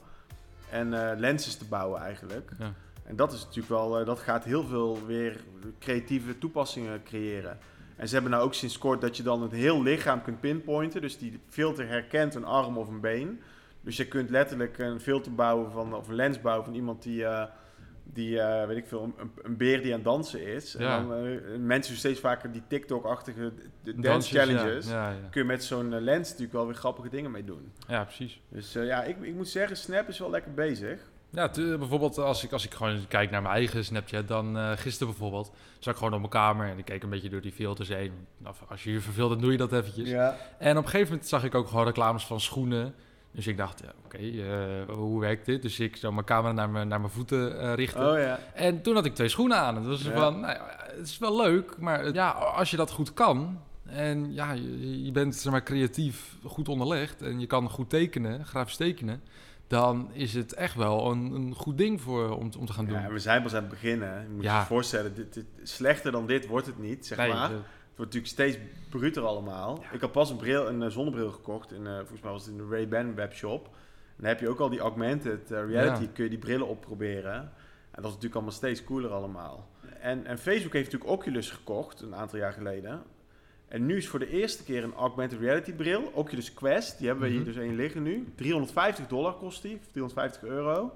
En 0.76 1.10
eh, 1.10 1.18
lenses 1.18 1.56
te 1.56 1.64
bouwen 1.64 2.00
eigenlijk. 2.00 2.50
ja. 2.58 2.72
En 3.06 3.16
dat 3.16 3.32
is 3.32 3.40
natuurlijk 3.40 3.68
wel, 3.68 3.98
eh, 3.98 4.06
dat 4.06 4.18
gaat 4.18 4.44
heel 4.44 4.64
veel 4.64 5.06
weer 5.06 5.40
creatieve 5.78 6.38
toepassingen 6.38 7.02
creëren. 7.02 7.58
En 7.96 8.08
ze 8.08 8.14
hebben 8.14 8.32
nou 8.32 8.44
ook 8.44 8.54
sinds 8.54 8.78
kort 8.78 9.00
dat 9.00 9.16
je 9.16 9.22
dan 9.22 9.42
het 9.42 9.52
heel 9.52 9.82
lichaam 9.82 10.22
kunt 10.22 10.40
pinpointen. 10.40 11.00
Dus 11.00 11.18
die 11.18 11.40
filter 11.48 11.88
herkent 11.88 12.34
een 12.34 12.44
arm 12.44 12.78
of 12.78 12.88
een 12.88 13.00
been. 13.00 13.40
Dus 13.80 13.96
je 13.96 14.06
kunt 14.06 14.30
letterlijk 14.30 14.78
een 14.78 15.00
filter 15.00 15.34
bouwen 15.34 15.70
van, 15.70 15.94
of 15.94 16.08
een 16.08 16.14
lens 16.14 16.40
bouwen 16.40 16.64
van 16.64 16.74
iemand 16.74 17.02
die, 17.02 17.24
eh, 17.24 17.46
die 18.12 18.40
eh, 18.40 18.66
weet 18.66 18.76
ik 18.76 18.86
veel, 18.86 19.02
een, 19.02 19.30
een 19.42 19.56
beer 19.56 19.82
die 19.82 19.90
aan 19.90 19.98
het 19.98 20.04
dansen 20.04 20.46
is. 20.46 20.72
Ja. 20.78 20.98
En 20.98 21.08
dan 21.08 21.16
eh, 21.16 21.58
mensen 21.58 21.92
doen 21.92 22.00
steeds 22.00 22.20
vaker 22.20 22.52
die 22.52 22.62
TikTok-achtige 22.68 23.52
dance 23.82 24.36
challenges. 24.36 24.88
Ja, 24.88 25.10
ja. 25.10 25.28
Kun 25.30 25.40
je 25.40 25.46
met 25.46 25.64
zo'n 25.64 25.94
eh, 25.94 26.00
lens 26.00 26.28
natuurlijk 26.28 26.52
wel 26.52 26.66
weer 26.66 26.74
grappige 26.74 27.08
dingen 27.08 27.30
mee 27.30 27.44
doen. 27.44 27.72
ja, 27.88 28.04
precies. 28.04 28.40
Dus 28.48 28.72
ja, 28.72 29.02
ik, 29.02 29.16
ik 29.20 29.34
moet 29.34 29.48
zeggen, 29.48 29.76
Snap 29.76 30.08
is 30.08 30.18
wel 30.18 30.30
lekker 30.30 30.54
bezig. 30.54 31.00
Ja, 31.30 31.50
bijvoorbeeld 31.50 32.18
als 32.18 32.44
ik, 32.44 32.52
als 32.52 32.64
ik 32.64 32.74
gewoon 32.74 33.06
kijk 33.08 33.30
naar 33.30 33.42
mijn 33.42 33.54
eigen 33.54 33.84
Snapchat, 33.84 34.28
dan 34.28 34.76
gisteren 34.78 35.12
bijvoorbeeld, 35.12 35.52
zat 35.78 35.92
ik 35.92 35.98
gewoon 35.98 36.12
op 36.12 36.18
mijn 36.18 36.30
kamer 36.30 36.68
en 36.68 36.78
ik 36.78 36.84
keek 36.84 37.02
een 37.02 37.10
beetje 37.10 37.28
door 37.28 37.40
die 37.40 37.52
filters 37.52 37.88
heen. 37.88 38.12
Of 38.44 38.62
als 38.68 38.84
je 38.84 38.92
je 38.92 39.00
verveelt, 39.00 39.30
dan 39.30 39.40
doe 39.40 39.52
je 39.52 39.58
dat 39.58 39.72
eventjes. 39.72 40.08
Ja. 40.08 40.36
En 40.58 40.76
op 40.76 40.84
een 40.84 40.90
gegeven 40.90 41.10
moment 41.10 41.28
zag 41.28 41.44
ik 41.44 41.54
ook 41.54 41.68
gewoon 41.68 41.84
reclames 41.84 42.26
van 42.26 42.40
schoenen. 42.40 42.94
Dus 43.36 43.46
ik 43.46 43.56
dacht, 43.56 43.80
ja, 43.84 43.92
oké, 44.04 44.16
eh, 44.18 44.94
hoe 44.94 45.20
werkt 45.20 45.46
dit? 45.46 45.62
Dus 45.62 45.80
ik 45.80 45.96
zou 45.96 46.12
mijn 46.12 46.26
camera 46.26 46.52
naar 46.52 46.70
mijn, 46.70 46.88
naar 46.88 47.00
mijn 47.00 47.12
voeten 47.12 47.60
eh, 47.60 47.74
richten. 47.74 48.12
Oh 48.12 48.18
ja. 48.18 48.38
En 48.54 48.82
toen 48.82 48.94
had 48.94 49.04
ik 49.04 49.14
twee 49.14 49.28
schoenen 49.28 49.56
aan. 49.56 49.74
En 49.76 49.80
het 49.80 49.90
was 49.90 50.02
Ja. 50.02 50.12
van, 50.20 50.40
nou 50.40 50.52
ja, 50.54 50.66
het 50.96 51.06
is 51.06 51.18
wel 51.18 51.36
leuk, 51.36 51.78
maar 51.78 52.12
ja, 52.12 52.30
als 52.30 52.70
je 52.70 52.76
dat 52.76 52.90
goed 52.90 53.14
kan... 53.14 53.60
en 53.86 54.32
ja, 54.34 54.52
je, 54.52 55.04
je 55.04 55.12
bent 55.12 55.34
zeg 55.36 55.52
maar, 55.52 55.62
creatief 55.62 56.36
goed 56.44 56.68
onderlegd... 56.68 57.22
en 57.22 57.40
je 57.40 57.46
kan 57.46 57.70
goed 57.70 57.90
tekenen, 57.90 58.44
grafisch 58.46 58.76
tekenen... 58.76 59.22
dan 59.66 60.08
is 60.12 60.34
het 60.34 60.52
echt 60.54 60.74
wel 60.74 61.10
een, 61.10 61.32
een 61.32 61.54
goed 61.54 61.78
ding 61.78 62.00
voor, 62.00 62.36
om, 62.36 62.50
te- 62.50 62.58
om 62.58 62.66
te 62.66 62.72
gaan 62.72 62.84
doen. 62.86 63.00
Ja, 63.00 63.08
we 63.10 63.18
zijn 63.18 63.42
pas 63.42 63.54
aan 63.54 63.60
het 63.60 63.68
beginnen. 63.70 64.22
Je 64.22 64.28
moet 64.34 64.44
je 64.44 64.62
voorstellen, 64.66 65.14
dit, 65.14 65.34
dit- 65.34 65.46
slechter 65.62 66.12
dan 66.12 66.26
dit 66.26 66.46
wordt 66.46 66.66
het 66.66 66.78
niet, 66.78 67.06
zeg 67.06 67.18
Nee, 67.18 67.28
maar. 67.32 67.48
de- 67.48 67.54
wordt 67.96 68.14
natuurlijk 68.14 68.26
steeds 68.26 68.58
bruter 68.90 69.22
allemaal. 69.22 69.84
Ik 69.92 70.00
had 70.00 70.12
pas 70.12 70.30
een, 70.30 70.36
bril, 70.36 70.68
een 70.68 70.82
eh, 70.82 70.88
zonnebril 70.90 71.30
gekocht. 71.30 71.72
In, 71.72 71.86
eh, 71.86 71.96
volgens 71.96 72.20
mij 72.20 72.30
was 72.32 72.46
het 72.46 72.50
in 72.56 72.58
de 72.58 72.68
Ray-Ban 72.70 73.14
webshop. 73.14 73.64
En 73.66 73.72
dan 74.22 74.26
heb 74.26 74.40
je 74.40 74.48
ook 74.48 74.58
al 74.60 74.68
die 74.68 74.80
augmented 74.80 75.50
eh, 75.50 75.64
reality. 75.68 76.02
Ja. 76.02 76.08
Kun 76.12 76.24
je 76.24 76.30
die 76.30 76.38
brillen 76.38 76.66
opproberen. 76.68 77.34
En 77.34 78.02
dat 78.02 78.04
is 78.04 78.08
natuurlijk 78.08 78.34
allemaal 78.34 78.52
steeds 78.52 78.84
cooler 78.84 79.10
allemaal. 79.10 79.68
En, 80.00 80.26
en 80.26 80.38
Facebook 80.38 80.72
heeft 80.72 80.92
natuurlijk 80.92 81.20
Oculus 81.20 81.50
gekocht, 81.50 82.00
een 82.00 82.14
aantal 82.14 82.38
jaar 82.38 82.52
geleden. 82.52 83.02
En 83.68 83.86
nu 83.86 83.96
is 83.96 84.08
voor 84.08 84.18
de 84.18 84.28
eerste 84.30 84.64
keer 84.64 84.84
een 84.84 84.94
augmented 84.94 85.38
reality 85.40 85.72
bril, 85.72 86.10
Oculus 86.14 86.54
Quest. 86.54 86.98
Die 86.98 87.06
hebben 87.06 87.24
we 87.28 87.34
Mhm. 87.34 87.42
hier 87.44 87.52
dus 87.54 87.62
één 87.62 87.74
liggen 87.76 88.02
nu. 88.02 88.28
350 88.34 89.06
dollar 89.06 89.32
kost 89.34 89.62
die, 89.62 89.74
of 89.76 89.86
350 89.92 90.42
euro. 90.42 90.92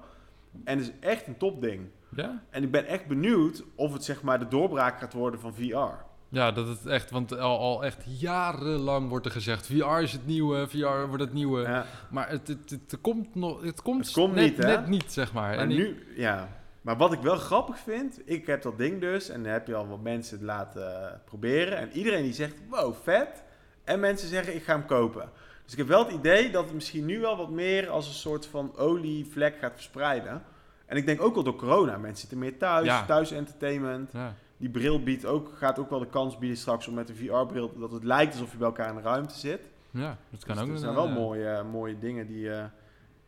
En 0.63 0.77
het 0.77 0.87
is 0.87 0.93
echt 0.99 1.27
een 1.27 1.37
topding. 1.37 1.87
ja? 2.15 2.43
En 2.49 2.63
ik 2.63 2.71
ben 2.71 2.85
echt 2.85 3.07
benieuwd 3.07 3.63
of 3.75 3.93
het 3.93 4.03
zeg 4.03 4.21
maar 4.21 4.39
de 4.39 4.47
doorbraak 4.47 4.99
gaat 4.99 5.13
worden 5.13 5.39
van 5.39 5.53
VR. 5.55 6.09
Ja, 6.31 6.51
dat 6.51 6.67
het 6.67 6.85
echt... 6.85 7.09
Want 7.11 7.37
al, 7.37 7.59
al 7.59 7.83
echt 7.85 8.03
jarenlang 8.19 9.09
wordt 9.09 9.25
er 9.25 9.31
gezegd... 9.31 9.65
VR 9.65 9.99
is 10.01 10.11
het 10.11 10.25
nieuwe, 10.25 10.67
VR 10.67 11.07
wordt 11.07 11.23
het 11.23 11.33
nieuwe. 11.33 11.61
Ja. 11.61 11.85
Maar 12.09 12.29
het, 12.29 12.47
het, 12.47 12.69
het, 12.69 12.97
komt 13.01 13.35
nog... 13.35 13.61
Het 13.63 13.81
komt, 13.81 14.05
Het 14.05 14.13
komt 14.13 14.33
net, 14.33 14.43
niet, 14.43 14.57
net 14.57 14.87
niet, 14.87 15.11
zeg 15.11 15.33
maar. 15.33 15.49
Maar 15.55 15.57
En 15.57 15.71
ik- 15.71 15.77
nu, 15.77 16.03
ja. 16.15 16.49
Maar 16.81 16.97
wat 16.97 17.13
ik 17.13 17.19
wel 17.19 17.35
grappig 17.35 17.77
vind, 17.79 18.21
ik 18.25 18.45
heb 18.45 18.61
dat 18.61 18.77
ding 18.77 19.01
dus 19.01 19.29
en 19.29 19.43
dan 19.43 19.51
heb 19.51 19.67
je 19.67 19.75
al 19.75 19.87
wat 19.87 20.01
mensen 20.01 20.37
het 20.37 20.45
laten 20.45 21.21
proberen. 21.25 21.77
En 21.77 21.91
iedereen 21.91 22.23
die 22.23 22.33
zegt, 22.33 22.55
wow, 22.69 22.95
vet. 23.03 23.43
En 23.83 23.99
mensen 23.99 24.27
zeggen, 24.27 24.55
ik 24.55 24.63
ga 24.63 24.73
hem 24.73 24.85
kopen. 24.85 25.29
Dus 25.63 25.71
ik 25.71 25.77
heb 25.77 25.87
wel 25.87 26.03
het 26.05 26.13
idee 26.13 26.51
dat 26.51 26.63
het 26.63 26.73
misschien 26.73 27.05
nu 27.05 27.19
wel 27.19 27.37
wat 27.37 27.49
meer 27.49 27.89
als 27.89 28.07
een 28.07 28.13
soort 28.13 28.45
van 28.45 28.77
olievlek 28.77 29.55
gaat 29.59 29.71
verspreiden. 29.73 30.43
En 30.85 30.97
ik 30.97 31.05
denk 31.05 31.21
ook 31.21 31.33
wel 31.33 31.43
door 31.43 31.55
corona. 31.55 31.97
Mensen 31.97 32.17
zitten 32.19 32.37
meer 32.39 32.57
thuis, 32.57 32.85
Ja. 32.85 33.05
thuis 33.05 33.31
entertainment. 33.31 34.11
ja. 34.13 34.33
Die 34.61 34.69
bril 34.69 35.03
biedt 35.03 35.25
ook, 35.25 35.51
gaat 35.55 35.79
ook 35.79 35.89
wel 35.89 35.99
de 35.99 36.07
kans 36.07 36.37
bieden 36.37 36.57
straks 36.57 36.87
om 36.87 36.93
met 36.93 37.09
een 37.09 37.15
VR-bril 37.15 37.73
dat 37.77 37.91
het 37.91 38.03
lijkt 38.03 38.33
alsof 38.33 38.51
je 38.51 38.57
bij 38.57 38.67
elkaar 38.67 38.89
in 38.89 38.95
de 38.95 39.01
ruimte 39.01 39.35
zit. 39.39 39.61
ja, 39.91 40.17
dat 40.29 40.43
kan 40.45 40.55
Dus 40.55 40.63
ook. 40.63 40.71
Dat 40.71 40.79
zijn 40.79 40.93
wel 40.93 41.07
eh, 41.07 41.13
mooie, 41.13 41.63
mooie 41.71 41.99
dingen 41.99 42.27
die, 42.27 42.51
eh, 42.51 42.63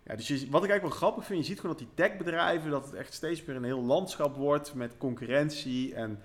Ja, 0.05 0.15
dus 0.15 0.27
je, 0.27 0.33
wat 0.33 0.63
ik 0.63 0.69
eigenlijk 0.69 0.81
wel 0.81 0.89
grappig 0.89 1.25
vind, 1.25 1.39
je 1.39 1.45
ziet 1.45 1.59
gewoon 1.59 1.75
dat 1.75 1.85
die 1.85 2.05
techbedrijven, 2.05 2.71
dat 2.71 2.85
het 2.85 2.93
echt 2.93 3.13
steeds 3.13 3.45
meer 3.45 3.55
een 3.55 3.63
heel 3.63 3.83
landschap 3.83 4.35
wordt 4.35 4.73
met 4.73 4.97
concurrentie. 4.97 5.95
En 5.95 6.19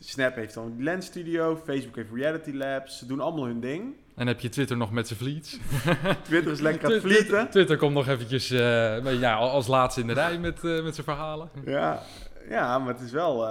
Snap 0.00 0.34
heeft 0.34 0.54
dan 0.54 0.74
Lens 0.78 1.06
Studio, 1.06 1.56
Facebook 1.64 1.96
heeft 1.96 2.12
Reality 2.14 2.52
Labs, 2.52 2.98
ze 2.98 3.06
doen 3.06 3.20
allemaal 3.20 3.44
hun 3.44 3.60
ding. 3.60 3.94
En 4.14 4.26
heb 4.26 4.40
je 4.40 4.48
Twitter 4.48 4.76
nog 4.76 4.92
met 4.92 5.06
zijn 5.06 5.18
fleets. 5.18 5.58
Twitter 6.22 6.52
is 6.52 6.60
lekker 6.60 6.84
aan 6.84 6.92
het 6.92 7.00
Twitter, 7.00 7.26
vlieten. 7.26 7.50
Twitter 7.50 7.76
komt 7.76 7.94
nog 7.94 8.08
eventjes 8.08 8.50
eh, 8.50 9.20
ja, 9.20 9.34
als 9.34 9.66
laatste 9.66 10.00
in 10.00 10.06
de 10.06 10.12
rij 10.12 10.38
met, 10.38 10.64
eh, 10.64 10.82
met 10.82 10.94
zijn 10.94 11.06
verhalen. 11.06 11.50
Ja, 11.64 12.02
ja, 12.48 12.78
maar 12.78 12.94
het 12.94 13.02
is 13.02 13.12
wel... 13.12 13.46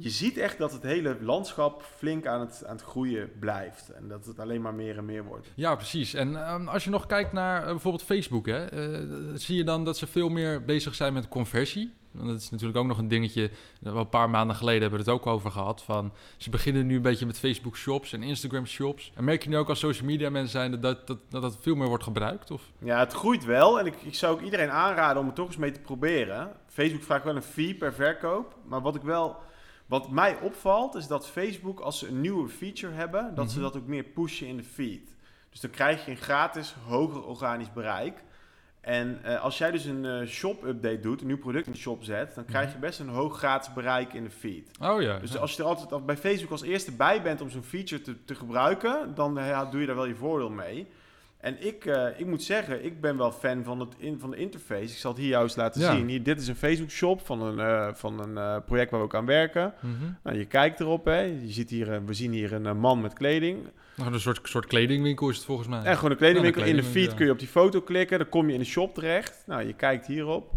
je 0.00 0.10
ziet 0.10 0.36
echt 0.36 0.58
dat 0.58 0.72
het 0.72 0.82
hele 0.82 1.16
landschap 1.20 1.82
flink 1.96 2.26
aan 2.26 2.40
het, 2.40 2.62
aan 2.66 2.76
het 2.76 2.84
groeien 2.84 3.30
blijft. 3.38 3.88
En 3.88 4.08
dat 4.08 4.24
het 4.26 4.38
alleen 4.38 4.60
maar 4.62 4.74
meer 4.74 4.96
en 4.96 5.04
meer 5.04 5.24
wordt. 5.24 5.46
Ja, 5.54 5.74
precies. 5.74 6.14
En 6.14 6.36
ehm, 6.46 6.68
als 6.68 6.84
je 6.84 6.90
nog 6.90 7.06
kijkt 7.06 7.32
naar 7.32 7.60
eh, 7.62 7.68
bijvoorbeeld 7.70 8.02
Facebook, 8.04 8.46
hè, 8.46 8.64
eh, 8.64 9.00
zie 9.34 9.56
je 9.56 9.64
dan 9.64 9.84
dat 9.84 9.96
ze 9.98 10.06
veel 10.06 10.28
meer 10.28 10.64
bezig 10.64 10.94
zijn 10.94 11.12
met 11.12 11.28
conversie. 11.28 11.96
Want 12.10 12.28
dat 12.28 12.38
is 12.40 12.50
natuurlijk 12.50 12.78
ook 12.78 12.86
nog 12.86 12.98
een 12.98 13.08
dingetje. 13.08 13.50
eh, 13.82 13.94
Een 13.94 14.08
paar 14.08 14.30
maanden 14.30 14.56
geleden 14.56 14.80
hebben 14.80 14.98
we 15.04 15.10
het 15.10 15.14
ook 15.20 15.26
over 15.26 15.50
gehad. 15.50 15.82
Van, 15.82 16.12
ze 16.36 16.50
beginnen 16.50 16.86
nu 16.86 16.96
een 16.96 17.02
beetje 17.02 17.26
met 17.26 17.38
Facebook 17.38 17.76
shops 17.76 18.12
en 18.12 18.22
Instagram 18.22 18.66
shops. 18.66 19.12
En 19.14 19.24
merk 19.24 19.42
je 19.42 19.48
nu 19.48 19.56
ook 19.56 19.68
als 19.68 19.78
social 19.78 20.06
media 20.06 20.30
mensen 20.30 20.50
zijn 20.50 20.70
dat 20.70 20.82
dat, 20.82 21.06
dat, 21.06 21.18
dat, 21.28 21.42
dat 21.42 21.58
veel 21.60 21.74
meer 21.74 21.88
wordt 21.88 22.04
gebruikt? 22.04 22.50
Of? 22.50 22.62
Ja, 22.78 22.98
het 22.98 23.12
groeit 23.12 23.44
wel. 23.44 23.78
En 23.80 23.86
ik, 23.86 23.94
ik 24.02 24.14
zou 24.14 24.32
ook 24.34 24.42
iedereen 24.42 24.70
aanraden 24.70 25.20
om 25.20 25.26
het 25.26 25.34
toch 25.34 25.46
eens 25.46 25.56
mee 25.56 25.72
te 25.72 25.80
proberen. 25.80 26.52
Facebook 26.66 27.02
vraagt 27.02 27.24
wel 27.24 27.36
een 27.36 27.42
fee 27.42 27.74
per 27.74 27.92
verkoop. 27.94 28.54
Maar 28.64 28.80
wat 28.82 28.94
ik 28.94 29.02
wel... 29.02 29.36
Wat 29.88 30.10
mij 30.10 30.38
opvalt 30.40 30.94
is 30.94 31.06
dat 31.06 31.28
Facebook, 31.28 31.80
als 31.80 31.98
ze 31.98 32.08
een 32.08 32.20
nieuwe 32.20 32.48
feature 32.48 32.92
hebben, 32.92 33.34
dat 33.34 33.50
ze 33.50 33.54
Mhm. 33.60 33.64
dat 33.72 33.76
ook 33.76 33.86
meer 33.86 34.04
pushen 34.04 34.46
in 34.46 34.56
de 34.56 34.62
feed. 34.64 35.16
Dus 35.50 35.60
dan 35.60 35.70
krijg 35.70 36.04
je 36.04 36.10
een 36.10 36.16
gratis 36.16 36.74
hoger 36.86 37.24
organisch 37.24 37.72
bereik. 37.72 38.22
En 38.80 39.18
eh, 39.24 39.42
als 39.42 39.58
jij 39.58 39.70
dus 39.70 39.84
een 39.84 40.04
eh, 40.04 40.26
shop-update 40.26 41.00
doet, 41.00 41.20
een 41.20 41.26
nieuw 41.26 41.38
product 41.38 41.66
in 41.66 41.72
de 41.72 41.78
shop 41.78 42.04
zet, 42.04 42.34
dan 42.34 42.44
krijg 42.44 42.72
je 42.72 42.78
best 42.78 43.00
een 43.00 43.08
hoog 43.08 43.38
gratis 43.38 43.72
bereik 43.72 44.12
in 44.12 44.24
de 44.24 44.30
feed. 44.30 44.70
Oh 44.80 45.02
ja. 45.02 45.18
Dus 45.18 45.32
ja. 45.32 45.38
als 45.38 45.56
je 45.56 45.62
er 45.62 45.68
altijd 45.68 46.06
bij 46.06 46.16
Facebook 46.16 46.50
als 46.50 46.62
eerste 46.62 46.92
bij 46.92 47.22
bent 47.22 47.40
om 47.40 47.50
zo'n 47.50 47.62
feature 47.62 48.02
te, 48.02 48.24
te 48.24 48.34
gebruiken, 48.34 49.14
dan 49.14 49.38
eh, 49.38 49.48
ja, 49.48 49.64
doe 49.64 49.80
je 49.80 49.86
daar 49.86 49.96
wel 49.96 50.04
je 50.06 50.14
voordeel 50.14 50.50
mee. 50.50 50.86
En 51.38 51.66
ik, 51.66 51.84
eh, 51.84 52.06
ik 52.16 52.26
moet 52.26 52.42
zeggen, 52.42 52.84
ik 52.84 53.00
ben 53.00 53.16
wel 53.16 53.32
fan 53.32 53.64
van, 53.64 53.80
het 53.80 53.88
in, 53.98 54.18
van 54.18 54.30
de 54.30 54.36
interface. 54.36 54.82
Ik 54.92 54.98
zal 54.98 55.10
het 55.10 55.20
hier 55.20 55.28
juist 55.28 55.56
laten 55.56 55.80
Ja. 55.80 55.94
zien. 55.96 56.08
Hier, 56.08 56.22
dit 56.22 56.40
is 56.40 56.48
een 56.48 56.56
Facebook 56.56 56.90
shop 56.90 57.26
van 57.26 57.42
een, 57.42 57.58
eh, 57.60 57.94
van 57.94 58.20
een 58.20 58.38
eh, 58.38 58.56
project 58.66 58.90
waar 58.90 59.00
we 59.00 59.06
ook 59.06 59.14
aan 59.14 59.26
werken. 59.26 59.74
Mhm. 59.80 60.12
Nou, 60.22 60.38
je 60.38 60.44
kijkt 60.44 60.80
erop, 60.80 61.04
hè. 61.04 61.20
Je 61.20 61.48
ziet 61.52 61.70
hier, 61.70 62.04
we 62.04 62.14
zien 62.14 62.32
hier 62.32 62.52
een 62.52 62.78
man 62.78 63.00
met 63.00 63.12
kleding. 63.12 63.58
Nou, 63.96 64.12
een 64.12 64.20
soort, 64.20 64.40
soort 64.42 64.66
kledingwinkel 64.66 65.28
is 65.28 65.36
het 65.36 65.44
volgens 65.44 65.68
mij. 65.68 65.82
En 65.82 65.94
gewoon 65.96 66.10
een 66.10 66.16
kledingwinkel. 66.16 66.62
Ja, 66.62 66.68
in 66.68 66.76
de 66.76 66.82
feed 66.82 67.14
kun 67.14 67.26
je 67.26 67.32
op 67.32 67.38
die 67.38 67.48
foto 67.48 67.80
klikken. 67.80 68.18
Dan 68.18 68.28
kom 68.28 68.46
je 68.46 68.52
in 68.52 68.58
de 68.60 68.64
shop 68.66 68.94
terecht. 68.94 69.42
Nou, 69.46 69.66
je 69.66 69.72
kijkt 69.72 70.06
hierop. 70.06 70.52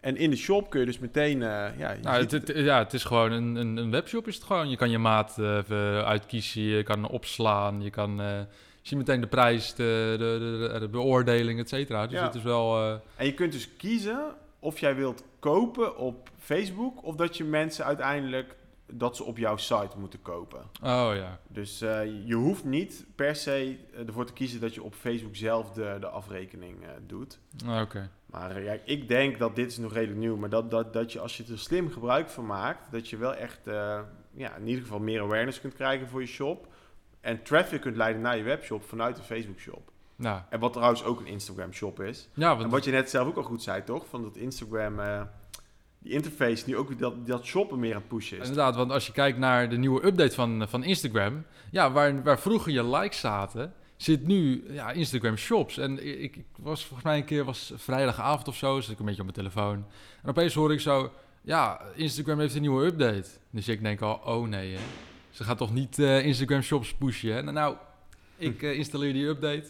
En 0.00 0.16
in 0.16 0.30
de 0.30 0.36
shop 0.36 0.70
kun 0.70 0.80
je 0.80 0.86
dus 0.86 0.98
meteen... 0.98 1.40
ja, 1.40 1.72
Nou, 2.02 2.20
het, 2.20 2.30
het- 2.30 2.52
ja, 2.54 2.78
het 2.78 2.92
is 2.92 3.04
gewoon 3.04 3.32
een, 3.32 3.56
een, 3.56 3.76
een 3.76 3.90
webshop 3.90 4.26
is 4.28 4.34
het 4.34 4.44
gewoon. 4.44 4.70
Je 4.70 4.76
kan 4.76 4.90
je 4.90 4.98
maat 4.98 5.38
even 5.38 6.04
uitkiezen, 6.06 6.62
je 6.62 6.82
kan 6.82 7.08
opslaan, 7.08 7.82
je 7.82 7.90
kan... 7.90 8.20
zie 8.88 8.96
meteen 8.96 9.20
de 9.20 9.26
prijs, 9.26 9.74
de, 9.74 10.14
de, 10.18 10.68
de, 10.72 10.78
de 10.80 10.88
beoordeling, 10.88 11.60
et 11.60 11.68
cetera. 11.68 12.06
Dus 12.06 12.18
Ja. 12.18 12.24
het 12.24 12.34
is 12.34 12.42
wel... 12.42 12.76
eh, 12.82 12.94
En 13.16 13.26
je 13.26 13.34
kunt 13.34 13.52
dus 13.52 13.76
kiezen 13.76 14.34
of 14.58 14.78
jij 14.78 14.94
wilt 14.96 15.24
kopen 15.38 15.96
op 15.96 16.28
Facebook 16.38 17.04
of 17.04 17.14
dat 17.16 17.36
je 17.36 17.44
mensen 17.44 17.84
uiteindelijk 17.84 18.56
dat 18.92 19.16
ze 19.16 19.24
op 19.24 19.38
jouw 19.38 19.56
site 19.56 19.98
moeten 19.98 20.22
kopen. 20.22 20.58
oh 20.82 21.10
ja. 21.14 21.38
Dus 21.48 21.80
eh, 21.80 22.00
je 22.26 22.34
hoeft 22.34 22.64
niet 22.64 23.06
per 23.14 23.36
se 23.36 23.76
eh, 23.94 24.06
ervoor 24.06 24.26
te 24.26 24.32
kiezen 24.32 24.60
dat 24.60 24.74
je 24.74 24.82
op 24.82 24.94
Facebook 24.94 25.36
zelf 25.36 25.70
de, 25.72 25.96
de 26.00 26.08
afrekening 26.08 26.76
doet. 27.06 27.38
Ah, 27.66 27.80
Oké. 27.80 28.10
Maar 28.26 28.62
ja, 28.62 28.76
ik 28.84 29.08
denk 29.08 29.38
dat 29.38 29.56
dit 29.56 29.70
is 29.70 29.78
nog 29.78 29.92
redelijk 29.92 30.18
nieuw, 30.18 30.36
maar 30.36 30.48
dat, 30.48 30.70
dat, 30.70 30.92
dat 30.92 31.12
je 31.12 31.20
als 31.20 31.36
je 31.36 31.44
er 31.50 31.58
slim 31.58 31.90
gebruik 31.90 32.28
van 32.28 32.46
maakt, 32.46 32.92
dat 32.92 33.08
je 33.08 33.16
wel 33.16 33.34
echt 33.34 33.60
ja, 34.34 34.56
in 34.56 34.66
ieder 34.66 34.82
geval 34.82 34.98
meer 34.98 35.20
awareness 35.22 35.60
kunt 35.60 35.74
krijgen 35.74 36.08
voor 36.08 36.20
je 36.20 36.26
shop. 36.26 36.66
En 37.28 37.42
traffic 37.42 37.80
kunt 37.80 37.96
leiden 37.96 38.22
naar 38.22 38.36
je 38.36 38.42
webshop 38.42 38.82
vanuit 38.84 39.16
de 39.16 39.22
Facebook 39.22 39.58
shop. 39.58 39.90
Nou, 40.16 40.40
En 40.48 40.60
wat 40.60 40.72
trouwens 40.72 41.04
ook 41.04 41.20
een 41.20 41.26
Instagram 41.26 41.72
shop 41.72 42.00
is. 42.00 42.28
ja, 42.34 42.58
En 42.58 42.68
wat 42.68 42.84
je 42.84 42.90
net 42.90 43.10
zelf 43.10 43.28
ook 43.28 43.36
al 43.36 43.42
goed 43.42 43.62
zei, 43.62 43.84
toch? 43.84 44.06
Van 44.08 44.22
dat 44.22 44.36
Instagram, 44.36 45.00
eh, 45.00 45.22
die 45.98 46.12
interface 46.12 46.64
nu 46.66 46.76
ook 46.76 46.98
dat, 46.98 47.26
dat 47.26 47.44
shoppen 47.44 47.78
meer 47.78 47.94
aan 47.94 48.00
het 48.00 48.08
pushen 48.08 48.38
is. 48.38 48.48
inderdaad, 48.48 48.76
want 48.76 48.90
als 48.90 49.06
je 49.06 49.12
kijkt 49.12 49.38
naar 49.38 49.68
de 49.68 49.76
nieuwe 49.76 50.06
update 50.06 50.34
van, 50.34 50.68
van 50.68 50.84
Instagram... 50.84 51.44
Ja, 51.70 51.92
waar, 51.92 52.22
waar 52.22 52.38
vroeger 52.38 52.72
je 52.72 52.84
likes 52.84 53.20
zaten, 53.20 53.72
zit 53.96 54.26
nu 54.26 54.64
ja, 54.68 54.90
Instagram 54.90 55.36
Shops. 55.36 55.78
En 55.78 56.06
ik, 56.22 56.36
ik 56.36 56.46
was 56.56 56.80
volgens 56.80 57.04
mij 57.04 57.16
een 57.16 57.24
keer, 57.24 57.44
was 57.44 57.72
vrijdagavond 57.76 58.48
of 58.48 58.56
zo, 58.56 58.80
zit 58.80 58.92
ik 58.92 58.98
een 58.98 59.04
beetje 59.04 59.22
op 59.22 59.34
mijn 59.34 59.48
telefoon. 59.48 59.86
En 60.22 60.28
opeens 60.28 60.54
hoor 60.54 60.72
ik 60.72 60.80
zo, 60.80 61.12
ja, 61.42 61.80
Instagram 61.94 62.38
heeft 62.38 62.54
een 62.54 62.60
nieuwe 62.60 62.84
update. 62.86 63.28
Dus 63.50 63.68
ik 63.68 63.82
denk 63.82 64.00
al, 64.00 64.20
oh 64.24 64.48
nee, 64.48 64.72
hè. 64.74 64.80
Ze 65.38 65.44
gaat 65.44 65.58
toch 65.58 65.72
niet 65.72 65.98
eh, 65.98 66.24
Instagram 66.24 66.62
Shops 66.62 66.94
pushen, 66.94 67.34
hè? 67.34 67.42
Nou, 67.42 67.54
Nou, 67.54 67.76
ik 68.36 68.62
eh, 68.62 68.72
installeer 68.72 69.12
die 69.12 69.26
update. 69.26 69.64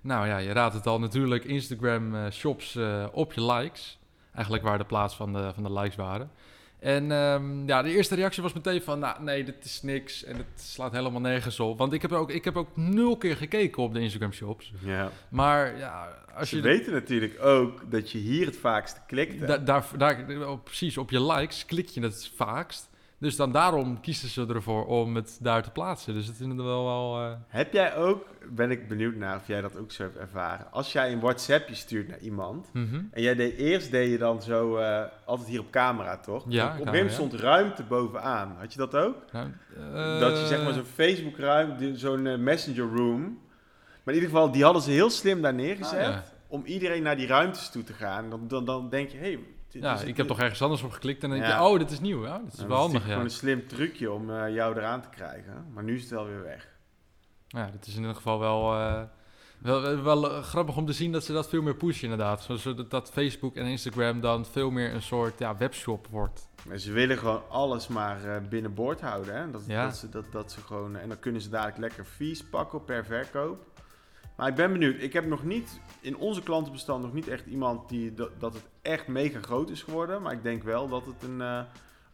Nou 0.00 0.26
ja, 0.26 0.38
je 0.38 0.52
raadt 0.52 0.74
het 0.74 0.86
al, 0.86 0.98
natuurlijk 0.98 1.44
Instagram 1.44 2.14
eh, 2.14 2.30
Shops 2.30 2.78
op 3.12 3.32
je 3.32 3.52
likes. 3.52 3.98
Eigenlijk 4.34 4.64
waar 4.64 4.78
de 4.78 4.84
plaats 4.84 5.14
van 5.14 5.32
de, 5.32 5.50
van 5.54 5.62
de 5.62 5.72
likes 5.72 5.96
waren. 5.96 6.30
En 6.78 7.12
ehm, 7.12 7.66
ja, 7.66 7.82
de 7.82 7.90
eerste 7.90 8.14
reactie 8.14 8.42
was 8.42 8.52
meteen 8.52 8.82
van, 8.82 8.98
nou 8.98 9.22
nee, 9.22 9.44
dit 9.44 9.64
is 9.64 9.82
niks 9.82 10.24
en 10.24 10.36
het 10.36 10.60
slaat 10.60 10.92
helemaal 10.92 11.20
nergens 11.20 11.60
op. 11.60 11.78
Want 11.78 11.92
ik 11.92 12.02
heb 12.02 12.12
ook, 12.12 12.30
ik 12.30 12.44
heb 12.44 12.56
ook 12.56 12.76
nul 12.76 13.16
keer 13.16 13.36
gekeken 13.36 13.82
op 13.82 13.94
de 13.94 14.00
Instagram 14.00 14.32
shops. 14.32 14.72
Ja. 14.84 15.10
Maar 15.28 15.78
ja, 15.78 16.08
als 16.34 16.48
Ze 16.48 16.56
je... 16.56 16.62
weten 16.62 16.92
natuurlijk 16.92 17.42
ook 17.42 17.90
dat 17.90 18.10
je 18.10 18.18
hier 18.18 18.46
het 18.46 18.56
vaakst 18.56 19.00
klikt. 19.06 19.46
Da- 19.46 19.58
daar, 19.58 19.86
daar, 19.96 20.24
precies, 20.64 20.98
op 20.98 21.10
je 21.10 21.22
likes 21.22 21.64
klik 21.66 21.88
je 21.88 22.00
het 22.00 22.30
vaakst. 22.36 22.88
Dus 23.18 23.36
dan 23.36 23.52
daarom 23.52 24.00
kiezen 24.00 24.28
ze 24.28 24.46
ervoor 24.46 24.86
om 24.86 25.14
het 25.16 25.38
daar 25.40 25.62
te 25.62 25.70
plaatsen. 25.70 26.14
Dus 26.14 26.26
het 26.26 26.40
is 26.40 26.46
wel 26.46 26.84
wel... 26.84 27.20
eh, 27.20 27.32
Heb 27.48 27.72
jij 27.72 27.96
ook, 27.96 28.24
ben 28.50 28.70
ik 28.70 28.88
benieuwd 28.88 29.14
naar 29.14 29.36
of 29.36 29.46
jij 29.46 29.60
dat 29.60 29.76
ook 29.78 29.92
zo 29.92 30.02
hebt 30.02 30.16
ervaren. 30.16 30.72
Als 30.72 30.92
jij 30.92 31.12
een 31.12 31.20
WhatsAppje 31.20 31.74
stuurt 31.74 32.08
naar 32.08 32.18
iemand. 32.18 32.68
mhm. 32.72 33.00
En 33.10 33.22
jij 33.22 33.34
deed, 33.34 33.56
eerst 33.56 33.90
deed 33.90 34.10
je 34.10 34.18
dan 34.18 34.42
zo, 34.42 34.76
eh, 34.76 35.02
altijd 35.24 35.48
hier 35.48 35.60
op 35.60 35.70
camera 35.70 36.16
toch? 36.16 36.44
Ja, 36.48 36.64
op 36.64 36.70
een 36.70 36.76
gegeven 36.76 36.76
camera, 36.84 36.92
moment 36.92 37.12
stond 37.12 37.32
ruimte 37.34 37.82
bovenaan. 37.82 38.56
Had 38.58 38.72
je 38.72 38.78
dat 38.78 38.94
ook? 38.96 39.16
Nou, 39.32 39.50
dat 40.20 40.36
je 40.36 40.42
eh, 40.42 40.46
zeg 40.46 40.64
maar 40.64 40.72
zo'n 40.74 40.84
Facebook 40.84 41.36
ruimte, 41.36 41.96
zo'n 41.96 42.26
eh, 42.26 42.38
messenger 42.38 42.94
room. 42.96 43.20
Maar 44.04 44.14
in 44.14 44.20
ieder 44.20 44.28
geval, 44.30 44.50
die 44.50 44.64
hadden 44.64 44.82
ze 44.82 44.90
heel 44.90 45.10
slim 45.10 45.42
daar 45.42 45.54
neergezet. 45.54 45.98
Ah, 45.98 46.04
ja. 46.06 46.24
Om 46.48 46.64
iedereen 46.64 47.02
naar 47.02 47.16
die 47.16 47.26
ruimtes 47.26 47.70
toe 47.70 47.82
te 47.84 47.92
gaan. 47.92 48.30
Dan, 48.30 48.48
dan, 48.48 48.64
dan 48.64 48.88
denk 48.88 49.08
je, 49.08 49.16
hé... 49.16 49.22
Hey, 49.22 49.38
Ja, 49.68 49.94
is- 49.94 50.02
ik 50.02 50.16
heb 50.16 50.26
toch 50.26 50.38
ergens 50.40 50.62
anders 50.62 50.82
op 50.82 50.90
geklikt 50.92 51.22
en 51.22 51.28
dan 51.28 51.38
denk 51.38 51.50
je, 51.50 51.56
Ja. 51.58 51.68
oh, 51.68 51.78
dit 51.78 51.90
is 51.90 52.00
nieuw. 52.00 52.24
Ja, 52.24 52.38
dit 52.38 52.52
is 52.52 52.58
wel 52.64 52.76
handig, 52.76 52.76
natuurlijk 52.76 53.04
ja. 53.04 53.10
gewoon 53.10 53.24
een 53.24 53.30
slim 53.30 53.66
trucje 53.68 54.10
om 54.12 54.30
eh, 54.30 54.54
jou 54.54 54.76
eraan 54.76 55.02
te 55.02 55.08
krijgen. 55.08 55.66
Maar 55.74 55.84
nu 55.84 55.94
is 55.94 56.00
het 56.00 56.10
wel 56.10 56.26
weer 56.26 56.42
weg. 56.42 56.68
Ja, 57.48 57.70
dat 57.70 57.86
is 57.86 57.94
in 57.94 58.00
ieder 58.00 58.16
geval 58.16 58.38
wel, 58.38 58.74
eh, 58.74 59.02
wel, 59.58 60.02
wel, 60.02 60.30
eh, 60.32 60.42
grappig 60.42 60.76
om 60.76 60.86
te 60.86 60.92
zien 60.92 61.12
dat 61.12 61.24
ze 61.24 61.32
dat 61.32 61.48
veel 61.48 61.62
meer 61.62 61.74
pushen 61.76 62.02
inderdaad. 62.02 62.42
Zo- 62.42 62.56
Zodat 62.56 62.90
dat 62.90 63.10
Facebook 63.10 63.56
en 63.56 63.66
Instagram 63.66 64.20
dan 64.20 64.46
veel 64.46 64.70
meer 64.70 64.94
een 64.94 65.02
soort 65.02 65.38
ja, 65.38 65.56
webshop 65.56 66.06
wordt. 66.10 66.48
Maar 66.68 66.78
ze 66.78 66.92
willen 66.92 67.18
gewoon 67.18 67.42
alles 67.48 67.88
maar 67.88 68.42
binnenboord 68.48 69.00
houden. 69.00 69.34
Hè? 69.36 69.50
Dat, 69.50 69.62
dat, 69.68 69.96
ze, 69.96 70.08
dat, 70.08 70.24
dat 70.32 70.52
ze 70.52 70.60
gewoon, 70.60 70.96
en 70.96 71.08
dan 71.08 71.18
kunnen 71.18 71.40
ze 71.40 71.48
dadelijk 71.48 71.78
lekker 71.78 72.04
fees 72.04 72.44
pakken 72.44 72.84
per 72.84 73.04
verkoop. 73.04 73.64
Maar 74.36 74.48
ik 74.48 74.54
ben 74.54 74.72
benieuwd. 74.72 75.02
Ik 75.02 75.12
heb 75.12 75.26
nog 75.26 75.44
niet 75.44 75.80
in 76.00 76.16
onze 76.16 76.42
klantenbestand 76.42 77.02
nog 77.02 77.12
niet 77.12 77.28
echt 77.28 77.46
iemand 77.46 77.88
die 77.88 78.14
dat, 78.14 78.54
het 78.54 78.68
echt 78.82 79.06
mega 79.06 79.40
groot 79.40 79.70
is 79.70 79.82
geworden. 79.82 80.22
Maar 80.22 80.32
ik 80.32 80.42
denk 80.42 80.62
wel 80.62 80.88
dat 80.88 81.06
het 81.06 81.22
een, 81.22 81.40
eh, 81.40 81.60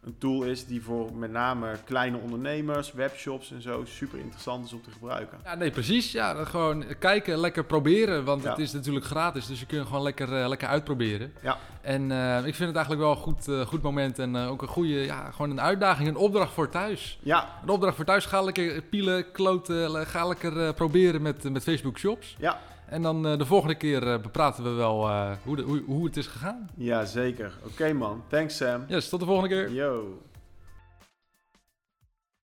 een 0.05 0.15
tool 0.17 0.43
is 0.43 0.65
die 0.65 0.81
voor 0.83 1.13
met 1.15 1.31
name 1.31 1.77
kleine 1.85 2.17
ondernemers, 2.17 2.91
webshops 2.91 3.51
en 3.51 3.61
zo 3.61 3.85
super 3.85 4.19
interessant 4.19 4.65
is 4.65 4.73
om 4.73 4.81
te 4.81 4.91
gebruiken. 4.91 5.37
Ja, 5.43 5.55
nee, 5.55 5.71
precies. 5.71 6.11
Ja, 6.11 6.33
dan 6.33 6.47
gewoon 6.47 6.85
kijken, 6.99 7.37
lekker 7.37 7.63
proberen. 7.65 8.23
Want 8.23 8.43
Ja. 8.43 8.49
het 8.49 8.59
is 8.59 8.71
natuurlijk 8.71 9.05
gratis, 9.05 9.45
dus 9.47 9.59
je 9.59 9.65
kunt 9.65 9.87
gewoon 9.87 10.03
lekker, 10.03 10.41
eh, 10.41 10.47
lekker 10.47 10.67
uitproberen. 10.67 11.33
Ja. 11.41 11.57
En 11.81 12.11
eh, 12.11 12.37
ik 12.37 12.55
vind 12.55 12.67
het 12.67 12.75
eigenlijk 12.75 12.99
wel 13.01 13.11
een 13.11 13.17
goed, 13.17 13.47
eh, 13.47 13.61
goed 13.61 13.81
moment 13.81 14.19
en 14.19 14.35
ook 14.35 14.61
een 14.61 14.67
goede, 14.67 14.93
ja, 15.05 15.31
gewoon 15.31 15.49
een 15.51 15.61
uitdaging, 15.61 16.07
een 16.07 16.15
opdracht 16.15 16.53
voor 16.53 16.69
thuis. 16.69 17.19
Ja, 17.21 17.59
Een 17.63 17.69
opdracht 17.69 17.95
voor 17.95 18.05
thuis, 18.05 18.25
ga 18.25 18.41
lekker 18.41 18.81
pielen, 18.81 19.31
kloten, 19.31 20.05
ga 20.07 20.27
lekker 20.27 20.73
proberen 20.73 21.21
met, 21.21 21.49
met 21.51 21.63
Facebook 21.63 21.97
Shops. 21.97 22.35
ja, 22.39 22.59
En 22.93 23.01
dan 23.01 23.27
eh, 23.27 23.37
de 23.37 23.45
volgende 23.45 23.75
keer 23.75 24.07
eh, 24.07 24.19
bepraten 24.21 24.63
we 24.63 24.69
wel 24.69 25.07
eh, 25.09 25.31
hoe, 25.43 25.55
de, 25.55 25.61
hoe, 25.61 25.83
hoe 25.85 26.05
het 26.05 26.17
is 26.17 26.27
gegaan. 26.27 26.69
ja 26.77 27.05
zeker. 27.05 27.57
Oké 27.65 27.93
man, 27.93 28.23
thanks 28.27 28.57
Sam. 28.57 28.83
Yes, 28.87 29.09
tot 29.09 29.19
de 29.19 29.25
volgende 29.25 29.49
keer. 29.55 29.71
Yo. 29.71 30.21